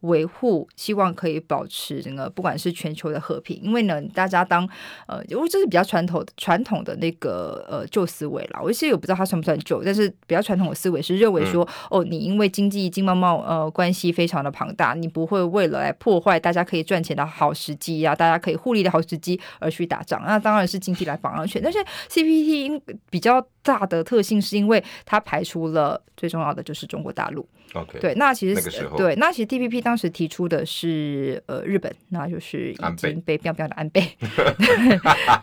[0.00, 3.58] 维护，希望可以保持整个不管是全球的和平。
[3.62, 4.68] 因为呢，大家当
[5.06, 8.60] 呃，因为这是比较传统传统的那个呃旧思维啦。
[8.62, 20.22] 我其实也不知道它算不算旧，但是比较传统的思维是认为说，哦，你因为经济经贸贸呃关系非常的庞大，你不会为了来破坏大家可以赚钱的好时机呀、啊，大家可以互利的好时机而去打仗。
[20.26, 21.78] 那当然是经济来绑安全，但是
[22.10, 27.46] CPT 比较大的特性是因为它排除了最重要的就是中国大陆。
[27.74, 34.00] OK，对，那其实那个时候对，那其实 TPP 当时提出的是呃日本，那就是已经被标标的安倍。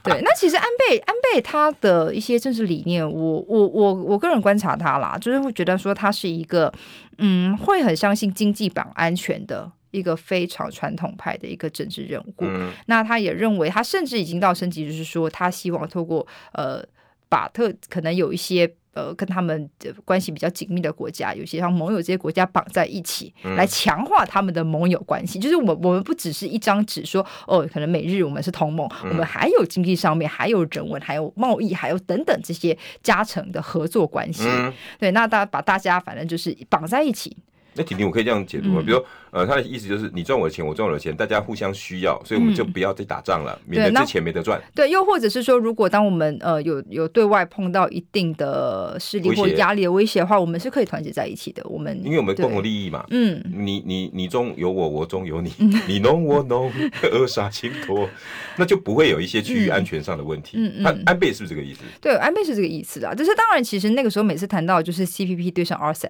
[0.01, 6.73] 对，那其实安倍安倍他的一些政治理念，我我我我个人观察他啦，就是会觉得说他是一个
[7.17, 12.33] 嗯，会很相信经济绑安全的一个非常传统派的一个政治人物。
[12.39, 16.81] 嗯，那他也认为，他甚至已经到升级，就是说他希望透过呃。
[17.31, 25.39] 把特可能有一些呃跟他们的关系比较紧密的国家，有些像盟友这些国家绑在一起，嗯、来强化他们的盟友关系。
[25.39, 34.43] 就是我们我们不只是一张纸说哦，可能美日我们是同盟，嗯、我们还有经济上面，还有人文，还有贸易，还有等等这些加成的合作关系。
[34.45, 37.37] 嗯、对，那大把大家反正就是绑在一起。
[37.73, 38.81] 那婷婷，我可以这样解读吗？
[38.81, 44.61] 嗯、比如说，呃，他的意思就是你赚我的钱，我赚我的钱，大家互相需要，所以我们就不要再打仗了，嗯、免得这钱没得赚。
[44.75, 51.63] 对，又或者是说，如果当我们呃有有对外碰到一定的势力或压力的威胁的话，我们是可以团结在一起的。
[51.69, 55.53] 我们因为我们共同利益嘛，嗯，你你你中有我，我中有你，
[55.87, 56.69] 你侬我侬，
[57.03, 58.09] 扼杀倾托，
[58.57, 60.57] 那就不会有一些区域安全上的问题。
[60.57, 61.79] 嗯嗯，安安倍是不是这个意思？
[62.01, 63.15] 对，安倍是这个意思啊。
[63.15, 66.09] 就是当然，其实那个时候每次谈到就是 CPP 对上 RCEP。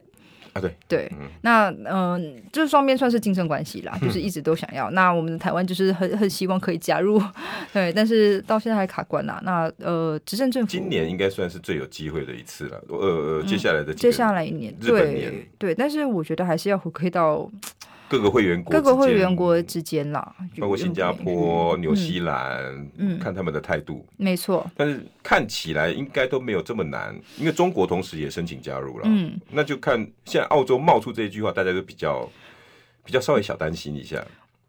[0.54, 2.20] 啊，对对，嗯、那嗯、呃，
[2.52, 4.90] 就是双边算是竞争关系啦，就是一直都想要。
[4.92, 7.22] 嗯、那我们的台湾就是很很希望可以加入，
[7.74, 9.42] 对，但是到现在还卡关啦。
[9.44, 12.82] 那呃，执政政府今年应该算是最有机会的一次了。
[12.90, 17.50] 呃，接下来的接下来一年，日本年对，对，但是我觉得还是要回归到。
[18.12, 24.70] 各个会员国，各个会员国之间啦，包括新加坡、纽西兰，嗯，看他们的态度，没错。
[24.76, 32.30] 但是看起来应该都没有这么难，因为中国同时也申请加入了，嗯，那就看现在澳洲冒出这一句话，大家都比较
[33.06, 34.22] 比较稍微小担心一下。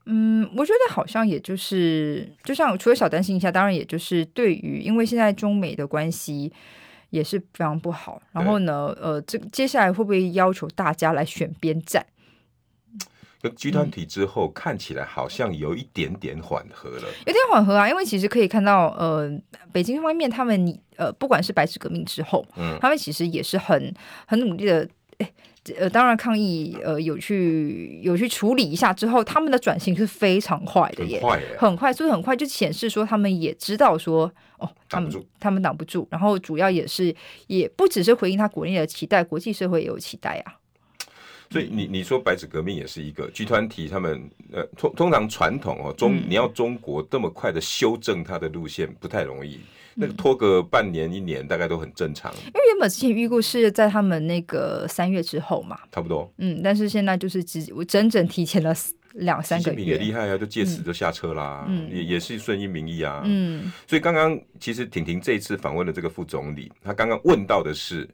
[0.07, 6.53] 嗯，我觉得好像也就是，就像除了小担心一下，当然也就是对于，因为现在中美的关系
[7.11, 12.07] 也是非常不好，然后呢，呃，这接下来会不会要求大家来选边站？
[13.43, 17.89] 跟集团体之后，看起来好像有一点点缓和了，有点缓和啊。
[17.89, 19.29] 因为其实可以看到，呃，
[19.73, 23.93] 北京方面他们，呃，不管是白纸革命之后，嗯，他们其实也是很
[24.27, 25.35] 很努力的，欸、
[25.77, 37.13] 呃，当然抗议，呃，有去有去处理一下之后，他们的转型是非常快的耶，很快，很快，所以很快就显示说，他们也知道说，哦，他们他们挡不住，然后主要也是
[37.49, 40.62] 也不只是回应他国内的期待，国际社会也有期待啊。
[41.53, 49.61] 所以你你说白纸革命也是一个集团体，他们呃通通常传统哦中你要中国这么快的修正它的路线不太容易，
[49.95, 52.33] 那个拖个半年一年大概都很正常。
[52.33, 56.33] 因为原本之前预估是在他们那个三月之后嘛，差不多。
[56.39, 58.75] 嗯，但是现在就是只我整整提前了
[59.13, 59.85] 两三个月。
[59.85, 63.21] 也厉害啊，就借此就下车啦，嗯、也也是顺应民意啊。
[63.27, 68.09] 嗯，所以刚刚其实婷婷这一次访问的这个副总理，他刚刚问到的是。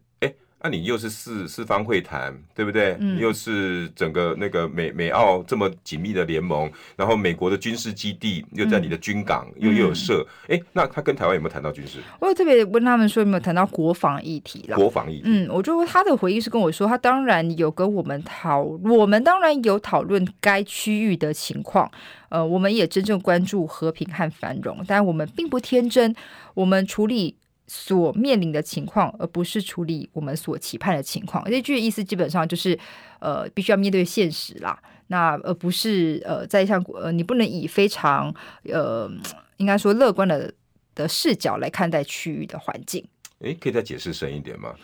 [0.61, 2.97] 那、啊、你又是四四方会谈，对不对？
[2.99, 10.26] 嗯、又是整个那个美美澳这么紧密的联盟，然后美国的军事基地又在你的军港，嗯、又又有设。
[10.49, 12.01] 哎、嗯，那他跟台湾有没有谈到军事？
[12.18, 14.76] 我有特别问他们说有没有谈到国防议题啦？
[14.76, 21.89] 国防议题，嗯，我就他的回应是跟我说，他当然有跟我们讨，我们当然有讨论该区域的情况。
[22.30, 26.12] 呃，我们也真正关注和平和繁荣，但我们并不天真，
[26.55, 27.37] 我们处理。
[27.69, 31.45] 所面临的情况，而不是处理我们所期盼的情况。
[31.49, 32.77] 这句的意思基本上就是，
[33.21, 34.77] 呃，必须要面对现实啦。
[35.09, 39.11] 那而不是呃，在像呃，你不能以非常呃，
[39.59, 40.53] 应该说乐观的
[40.95, 43.07] 的视角来看待区域的环境。
[43.41, 44.75] 诶，可以再解释深一点吗？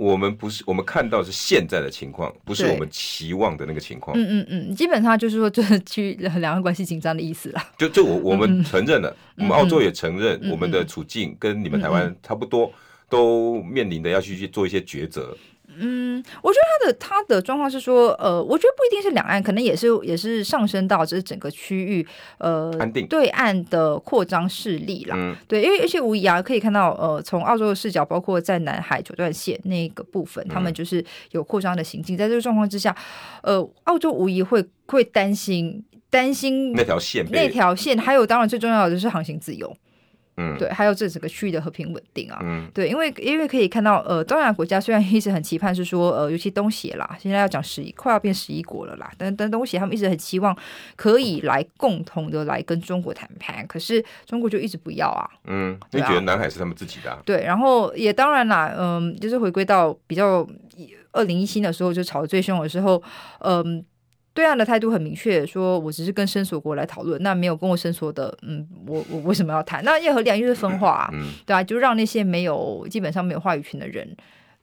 [0.00, 4.16] 我们不是，我们看到是现在的情况，不是我们期望的那个情况。
[4.16, 7.62] 嗯嗯嗯，基本上就是说，就是去 两岸关系紧张的意思啦。
[7.76, 12.72] 就就我我们承认了，嗯、我们澳洲也承认，我们的处境跟你们台湾差不多，
[13.10, 15.36] 都面临的要去去做一些抉择。
[15.78, 22.06] 嗯，我觉得他的他的状况是说，呃，我觉得不一定是两岸，可能也是也是上升到这整个区域，
[22.38, 25.14] 呃，安定对岸的扩张势力啦。
[25.16, 32.16] 嗯，对，因为而且无疑啊，可以看到，呃，从澳洲的视角，包括在南海九段线那个部分，他们就是有扩张的行径。
[32.16, 32.94] 在这个状况之下，
[33.42, 39.74] 呃，澳洲无疑会会担心担心那条线那条线，还有当然最重要的就是航行自由。
[40.36, 50.56] 嗯，对，还有这整个区域的和平稳定啊，嗯，对，因为因为可以看到，呃，东南亚国家虽然一直很期盼是说，呃，尤其东协啦，现在要讲十一，快要变十一国了啦，但但东协他们一直很期望
[50.96, 57.18] 可以来共同的来跟中国谈判，可是中国就一直不要啊，嗯，你觉得南海是他们自己的啊？
[57.26, 60.46] 对，然后也当然啦，嗯，就是回归到比较
[61.12, 63.02] 二零一七的时候就吵得最凶的时候，
[63.40, 63.84] 嗯。
[64.32, 69.82] 对岸的态度很明确，说我只是跟申索国来讨论，那没有跟我伸索的，嗯，我我为什么要谈？
[69.84, 74.16] 那叶和两就是分化啊，嗯、对啊，就让那些没有基本上没有话语权的人，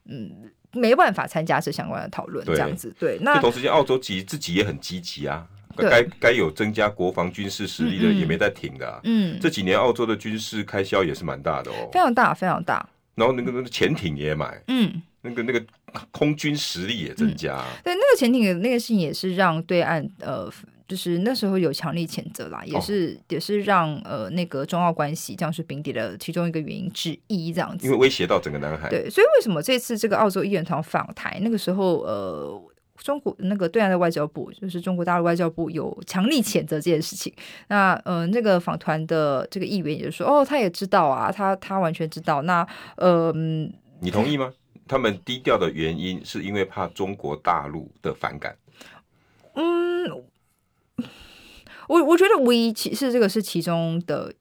[0.06, 0.30] 嗯，
[0.72, 2.94] 没办法参加这相关的讨论，这样子。
[2.98, 5.46] 对，那同时间，澳洲其实自己也很积极啊，
[5.76, 9.36] 该该有增加国防军事实力的也没在停的、啊嗯。
[9.36, 12.88] 嗯，这几年澳洲的军事开销也是蛮大的哦，非常大，非常大。
[13.14, 15.02] 然后那个那个潜艇也买，嗯。
[15.22, 15.64] 那个那个
[16.10, 20.48] 空军实力也增加，嗯，对，那个潜艇的那个事情也是让对岸呃，
[20.86, 28.88] 就是那时候有强力谴责啦，也是、哦、也是让呃那个中澳关系这样是冰底的其中一个原因之一，这样子，因为威胁到整个南海。
[28.88, 32.62] 对，所以为什么这次这个澳洲议员团访台那个时候呃，
[32.96, 37.32] 中国那个对岸的外交部就是中国大陆外交部有强力谴责这件事情，
[37.68, 42.66] 那呃那个访团的这个议员也就说哦，他也知道啊，他他完全知道，那
[42.96, 43.32] 呃，
[44.00, 44.52] 你同意吗？
[44.88, 48.56] 他们低调的原因是因为怕中国大陆的反感。
[49.54, 50.08] 嗯，
[51.88, 54.32] 我我觉得无疑其实这个是其中的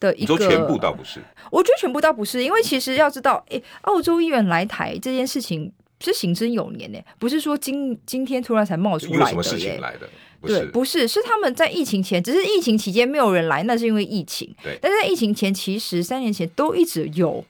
[0.00, 0.34] 的一个。
[0.34, 1.20] 你说全部倒不是？
[1.50, 9.16] 我觉得全部倒不是，因为其实要知道，诶，澳洲议员来台这件事情是行之有年呢，不是说今今天突然才冒出来的。
[9.16, 10.08] 因为什么事情来的？
[10.42, 14.54] 对，不是，是他们在疫情前，只是疫情期间没有人来，那是因为疫情。
[14.62, 17.44] 对，但是在疫情前，其实三年前都一直有。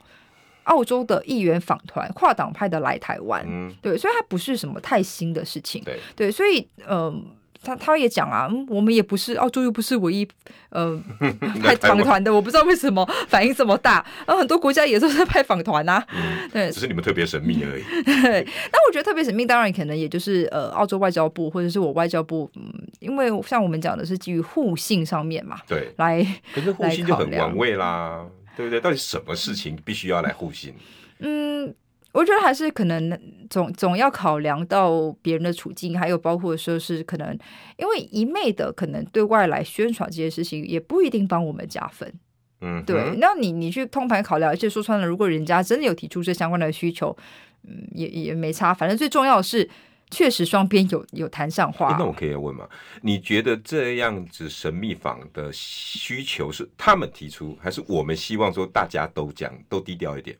[0.64, 7.22] 澳洲的议员访团，跨党派的来台湾，嗯，对，所以它不是什么太新的事情，对，对，所以，嗯、呃，
[7.62, 10.28] 他他也讲啊，我们也不是澳洲，又不是唯一，
[10.70, 11.00] 呃，
[11.62, 17.84] 派访团的，我不知道为什么反应这么大，然后很多国家也都在派访团啊，嗯，对，只是你们特别神秘而已。
[18.04, 22.62] 对， 那我觉得特别神秘，当然可能也就是呃，澳洲外交部或者是我外交部，嗯，
[23.00, 28.26] 因为像我们讲的是基于互信上面嘛，对，来，可是互信就很玩味啦。
[28.57, 28.80] 对不对？
[28.80, 30.74] 到底什么事情必须要来互信？
[31.18, 31.74] 嗯，
[32.12, 37.36] 我觉得还是可能总总要考量到别人的处境，还有包括说是可能
[37.76, 42.12] 因为一昧的可能对外来宣传这些事情，也不一定帮我们加分。
[42.61, 43.16] 嗯，对。
[43.18, 47.16] 那你你去通盘考量，而且说穿了，如果人家真的有提出这相关的需求，
[47.62, 48.72] 嗯，也也没差。
[48.72, 49.68] 反正最重要的是。
[50.11, 51.96] 确实，双边有有谈上话。
[51.98, 52.68] 那我可以问吗？
[53.02, 60.36] 你觉得这样子神秘访的需求是他们提出，还是我们希望说大家都讲，都低调一点？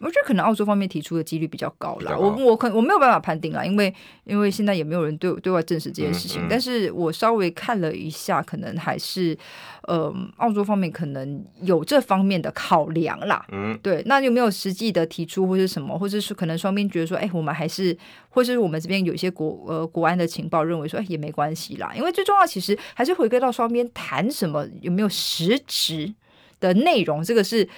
[0.00, 3.92] 我觉得可能澳洲方面提出的几率比较高了，我我可我没有办法判定啦，因为
[4.24, 6.44] 因为现在也没有人对对外证实这件事情，嗯。
[6.44, 9.36] 嗯，但是我稍微看了一下，可能还是
[9.82, 17.96] 呃澳洲方面可能有这方面的考量啦，嗯，对，那有没有实际的提出或是什么，或者是可能双边觉得说，哎，我们还是，
[18.28, 26.14] 或者是我们这边有一些国呃国安的情报认为说，哎，也没关系啦，因为最重要其实还是回归到双边谈什么，有没有实质
[26.60, 27.68] 的内容，这个是。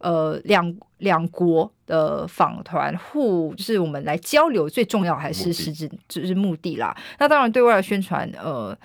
[0.00, 6.96] 呃，两两国的访团互就是我们来交流，最重要还是实质就是目的啦。
[7.18, 8.76] 那当然，对外的宣传，呃，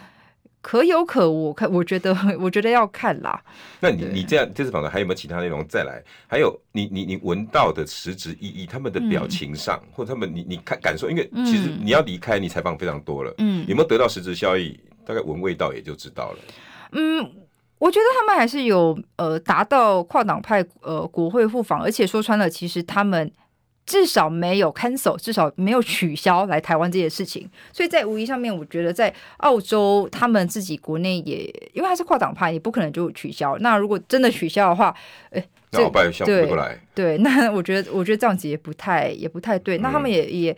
[0.61, 3.41] 可有可无，看我觉得 我觉得要看啦。
[3.80, 6.03] 那你你这样这次访谈还有没有其他内容再来？
[6.28, 14.78] 还有你你你闻到的实质意义，他们的表情上，嗯、或者他们你你看感受，因为其实你要离开，你采访非常多了，嗯，有没有得到实质效益？
[15.05, 16.39] 大概闻味道也就知道了。
[16.93, 17.32] 嗯，
[17.78, 23.32] 我觉得他们还是有呃达到跨党派呃国会互访，而且说穿了，其实他们。
[23.88, 33.55] 至少没有 cancel，至少没有取消来台湾这些事情，所以在无疑上面，我觉得在澳洲他们自己国内也，因为他是跨党派，也不可能就取消。
[33.59, 34.91] 那如果真的取消的话，
[35.30, 36.82] 哎，那我拜相回不来。
[36.95, 39.78] 对，那我觉得，我觉得这样子也不太，也不太对。
[39.78, 40.57] 那他们也、嗯、也。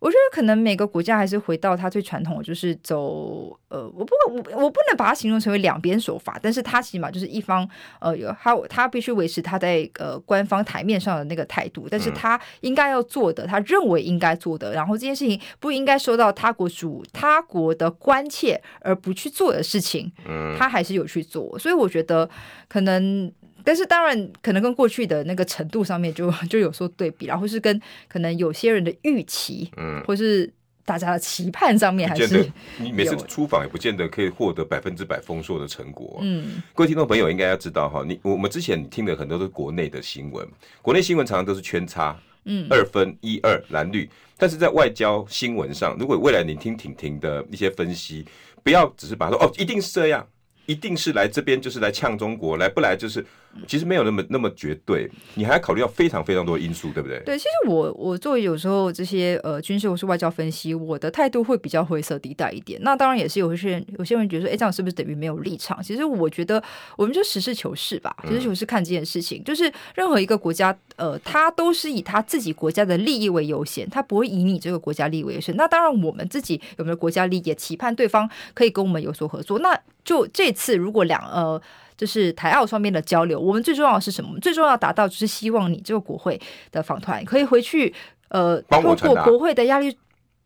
[0.00, 7.68] 我觉得可能每个国家还是回到它最传统的，就是走呃，我不我我不能把它形容成为两边手法，但是它起码就是一方
[8.00, 20.10] 呃有他他必须维持他在呃官方台面上的那个态度，但是他应该要做的，他认为应该做的，然后这件事情不应该受到他国主他国的关切而不去做的事情，
[20.58, 22.28] 他还是有去做，所以我觉得
[22.68, 23.30] 可能。
[23.64, 30.52] 但是当然，可能跟过去的那个程度上面就 就有所对比，然后是跟可能有些人的预期，嗯，或是
[30.84, 36.18] 大家的期盼上面，还是你每次出访也不见得可以获得百分之百丰硕的成果。
[36.22, 40.46] 嗯，各位听众朋友应该要知道哈，你我们之前听的很多都是国内的新闻，
[40.82, 48.24] 国内新闻常常都是圈差，嗯，二分一二蓝绿，但是在外交新闻上，如果未来你听婷婷的一些分析，
[48.62, 50.26] 不要只是把它说哦，一定是这样。
[50.66, 53.26] 一定是来这边就是来呛中国，来不来就是，
[53.66, 57.20] 其实没有那么那么绝对，你还要考虑到非常非常多的因素，对不对？
[57.24, 62.80] 对，其实我我作为有时候这些呃军事或是外交分析，我的态度会比较灰色地带一点。
[62.82, 65.82] 那当然也是有些人有些人觉得说，哎，这样是不是等于没有立场？
[65.82, 66.62] 其实我觉得
[66.96, 75.54] 我们就实事求是吧，实事求是看这件事情，嗯、就是任何一个国家，呃，他都是以他自己国家的利益为优先，他不会以你这个国家利益为优先。
[75.56, 79.58] 那当然，我们自己有没有国家利益，也期盼对方可以跟我们有所合作。
[79.58, 81.60] 那就这次，如果两呃，
[82.00, 84.28] 就是台澳双边的交流，我们最重要的是什么？
[84.30, 86.40] 我们最重要达到就是希望你这个国会
[86.72, 87.94] 的访团可以回去，
[88.30, 89.94] 呃，通过国会的压力。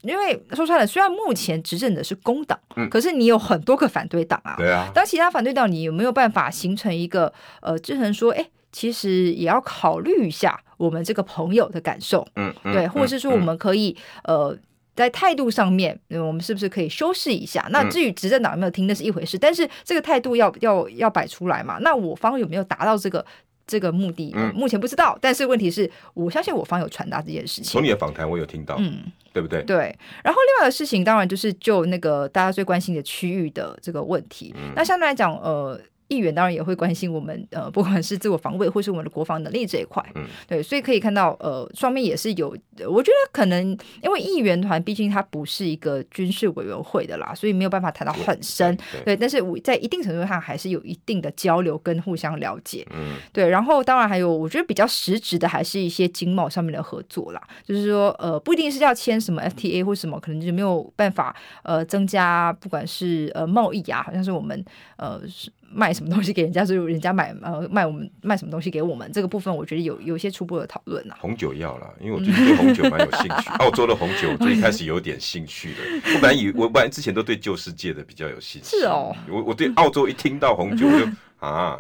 [0.02, 4.56] 因为说穿了，虽然目前执政的是工党，嗯，可是你有很多个反对党啊。
[4.58, 4.90] 对啊。
[4.92, 14.58] 当其他反对党，你有没有办法形成一个呃，制衡说，哎，其实也要考虑一下我们这个朋友的感受，嗯，嗯对，或者是说我们可以、嗯、呃。
[14.94, 17.66] 在态度上面，我们是不是可以修饰一下？
[17.70, 19.36] 那至于执政党有没有听，那是一回事。
[19.36, 21.78] 嗯、但是这个态度要要要摆出来嘛？
[21.80, 23.24] 那我方有没有达到这个
[23.66, 24.32] 这个目的？
[24.34, 25.18] 嗯，目前不知道。
[25.20, 27.72] 但是问题是，我相信我方有传达这件事情。
[27.72, 28.98] 从你的访谈，我有听到，嗯，
[29.32, 29.62] 对不对？
[29.64, 29.76] 对。
[30.22, 34.54] 然后另外的事情，当然就是就那个大家最关心的区域的这个问题。
[34.56, 35.80] 嗯、那相对来讲，呃。
[36.14, 42.56] 议员当然也会关心我们，呃， 不管是自我防卫或是我们的国防能力这一块，嗯，对，所以可以看到，呃，双面也是有，
[42.88, 64.64] 我觉得可能因为议员团毕竟它不是一个军事委员会的啦，所以没有办法谈到很深，对，但是我在一定程度上还是有一定的交流跟互相了解，嗯，对，然后当然还有我觉得比较实质的还是一些经贸上面的合作啦，就是说，呃，不一定是要签什么 FTA 或什么，可能就没有办法，呃，增加不管是呃贸易啊，好像是我们
[64.96, 65.50] 呃是。
[65.74, 71.16] 卖什么东西给人家，所以人家买呃卖我们卖什么东西给我们，这个部分我觉得有有一些初步的讨论呐。
[71.18, 76.12] 红酒要了，因为我最近对红酒蛮有兴趣，澳洲的红酒最开始有点兴趣的。
[76.14, 78.76] 我本来以我本来之前都对旧世界的比较有兴趣。
[78.78, 81.06] 是哦，我我对澳洲一听到红酒我就
[81.44, 81.78] 啊，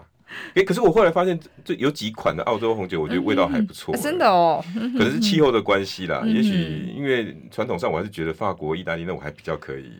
[0.48, 4.00] 哎、欸，可是我后来发现这有几款的澳洲红酒，我觉得味道还不错、嗯啊。
[4.02, 9.92] 真的哦，可能是气候的关系啦， 嗯、也许因为传统上我还是觉得法国、意大利那我还比较可以。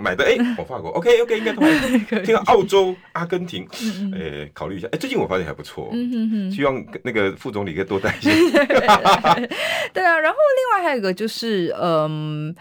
[0.00, 1.70] 买的哎， 我、欸、法国 OK OK 应该都还
[2.24, 3.66] 听到澳洲、阿根廷，
[4.14, 4.86] 哎、欸，考虑一下。
[4.88, 5.92] 哎、欸，最近我发现还不错，
[6.52, 8.30] 希望那个副总理可以多带一些。
[9.92, 12.54] 对啊，然后另外还有一个就是，嗯。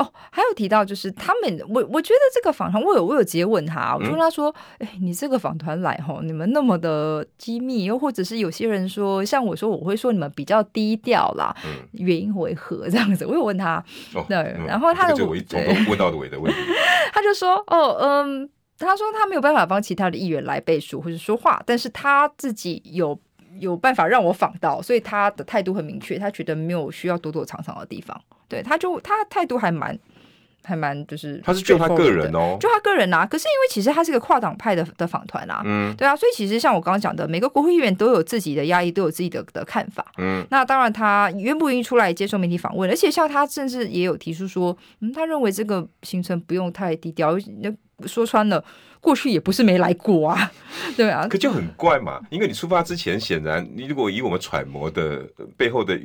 [0.00, 12.88] 哦，还有提到就是他们，我我觉得这个访谈，我有我有直接问他，我说他说，哎、嗯，你这个访团来吼，你们那么的机密，又或者是有些人说，像我说，我会说你们比较低调啦，嗯、原因为何？
[12.88, 13.26] 这样子？
[13.26, 13.76] 我有问他，
[14.14, 16.58] 哦、对，嗯、然后他的，这我一从头问到尾的问题，
[17.12, 18.48] 他就说，哦，嗯，
[18.78, 23.20] 他说他没有办法帮其他的议员来背书或者说话，但是他自己有
[23.60, 28.20] 有办法让我访到，所以他的态度很明确，他觉得没有需要躲躲藏藏的地方。
[28.48, 29.96] 对，他就他态度还蛮
[30.64, 33.24] 还蛮就是，他是就他个人哦，就他个人啊。
[33.24, 47.70] 可是因为其实他是个跨党派的的访团啊，嗯，对啊，所以其实像我刚刚讲的，每个国会议员都有自己的压力，都有自己的的看法，嗯，那当然他愿不愿意出来接受媒体访问，而且像他甚至也有提出说，嗯，他认为这个行程不用太低调，那。
[48.06, 48.64] 说穿了。
[49.02, 50.52] 过去也不是没来过啊，
[50.94, 55.26] 对啊，可就很怪嘛，因为你出发之前，显然你如果以我们揣摩的
[55.56, 55.98] 背后的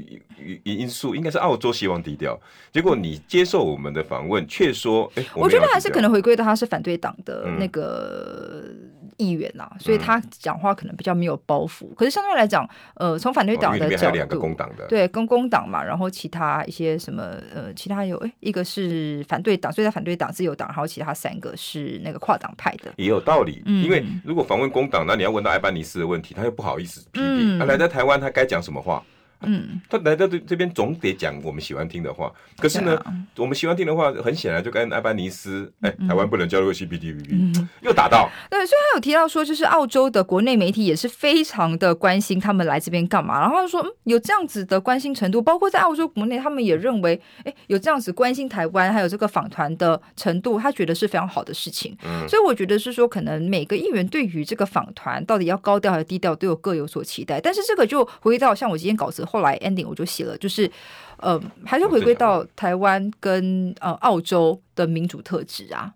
[0.64, 2.40] 因因素，应该是澳洲希望低调，
[2.72, 8.64] 结果你接受我们的访问，却说，哎，我觉得还是可能回归到他是反对党的那个。
[8.66, 11.86] 嗯议员呐、啊，所以他讲话可能比较没有包袱。
[11.86, 17.22] 嗯、可是相对来讲，呃，从反对党的角度，两个工党的对，跟工党嘛，然后其他一些什么
[17.54, 23.62] 呃，其他有诶，一个是反对党，所以在反对党自由党，然后其他三个是那个跨党派的，也有道理。
[23.66, 27.58] 嗯、因为如果访问工党，那你要问到艾班尼斯的问题，他又不好意思批评。
[27.58, 29.04] 嗯、啊，来在台湾，他该讲什么话？
[29.48, 32.32] 嗯，他来到这这边总得讲我们喜欢听的话。
[32.58, 38.30] 可是呢，啊、我们喜欢听的话，很显然就跟阿班尼斯，哎、欸，台湾不能加入 CPTPP，、嗯、又打到。
[38.50, 43.40] 对，所以他有提到说，就是澳洲的国内媒体也是非常的关心他们来这边干嘛。
[43.40, 51.96] 然后他说，嗯，有这样子的关心程度，包括在澳洲国内，他们也认为，哎、欸，有这样子关心台湾，还有这个访团的程度，他觉得是非常好的事情。
[52.06, 57.40] 嗯，所以我觉得是说，可能每个议员对于这个访团到底要高调还是低调，都有各有所期待。
[57.42, 60.06] 但是这个就回到像我今天稿子后来 ending，我就。
[60.06, 60.72] 写了，就是，
[61.18, 65.94] 呃，还是回归到台湾跟呃澳洲的民主特质啊。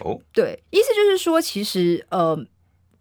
[0.00, 2.44] 哦，对，意思就是说，其实呃。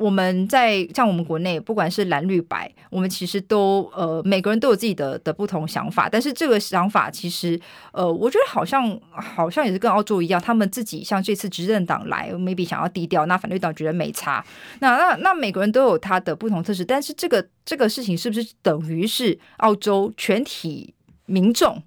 [0.01, 6.09] 我们在像我们国内，不管是蓝绿白，我们其实都呃每个人都有自己的的不同想法。
[6.09, 7.59] 但是这个想法其实
[7.91, 14.43] 呃，我觉得好像好像也是跟澳洲一样，他们自己像这次执政党来，maybe 想要低调，那反对党觉得没差。
[14.79, 20.95] 那那那每个人都有他的不同特质，但是这个这个事情是不是等于是澳洲全体
[21.27, 21.83] 民众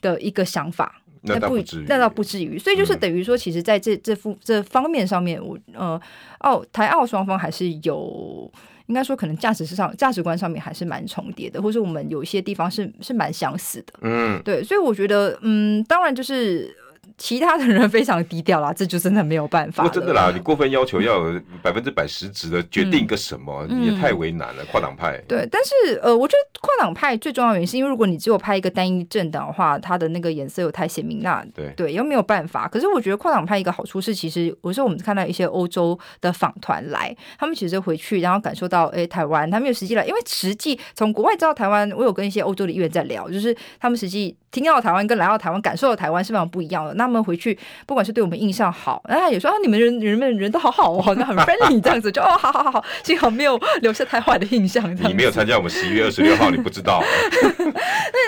[0.00, 1.01] 的一个想法？
[1.22, 1.56] 那不，
[1.86, 6.00] 那倒不至于，所以就是等于说，其实在这这副这方面上面，我呃，
[6.38, 8.50] 澳台澳双方还是有，
[8.86, 16.76] 应该说可能价值上价值观上面还是蛮重叠的，或者我们有一些地方是是蛮相似的，嗯，对，所以我觉得，嗯，当然就是。
[17.18, 19.82] 其他的人非常低调啦， 这就真的没有办法。
[19.82, 24.64] 不过真的啦，你过分要求要有百分之百实质的决定个什么，嗯、也太为难了。
[24.70, 32.68] 跨党派对，但是呃，我觉得跨党派最重要的原因是因为如果你只有拍一个单一政党的话，它的那个颜色又太鲜明，那对对又没有办法。
[32.68, 46.94] 可是我觉得跨党派一个好处是，其实有时候我们看到一些欧洲的访团来，他们其实回去然后感受到，哎，台湾他们有实际来，因为实际从国外知道台湾，我有跟一些欧洲的议员在聊，就是他们实际听到台湾跟来到台湾感受到台湾是非常不一样的。
[46.94, 47.58] 那么回去。
[47.86, 54.82] 不管是对我们印象好，然后也说啊，你们人人们人都好好哦， 好像很 friendly 这样子，就哦，好好好好，幸好没有留下太坏的印象。
[55.06, 57.02] 你没有参加我们十一月二十六号，你不知道。
[57.40, 57.64] 对，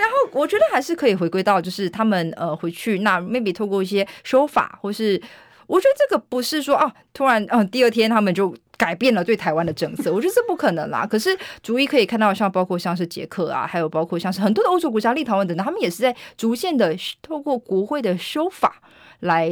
[0.00, 5.20] 然后我觉得还是可以回归到，就是他们呃回去，那 maybe 透过一些说法，或是
[5.66, 11.06] 我觉得这个不是说啊，突然嗯、呃、第二天他们就改变了对台湾的政策， 我觉得这不可能啦。
[11.06, 18.82] 可是逐一可以看到，像包括像是捷克啊，还有包括像是很多的欧洲国家，立陶宛等等，他们也是在逐渐的透过国会的修法。
[19.20, 19.48] 来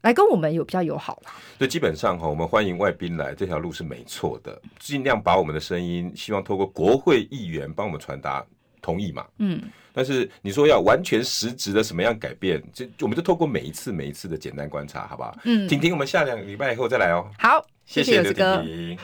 [0.00, 8.42] 来跟我们有比较友好啦，所以基本上哈，我们欢迎外宾来这条路是没错的，尽量把我们的声音，希望透过国会议员帮我们传达，
[8.80, 9.26] 同意嘛？
[9.38, 9.60] 嗯。
[9.92, 15.36] 但是你说要完全实质的什么样改变，就我们就透过每一次每一次的简单观察，好不好？
[15.44, 15.68] 嗯。
[15.68, 17.28] 婷婷，我们下两个礼拜以后再来哦。
[17.38, 18.98] 好，谢谢刘婷婷。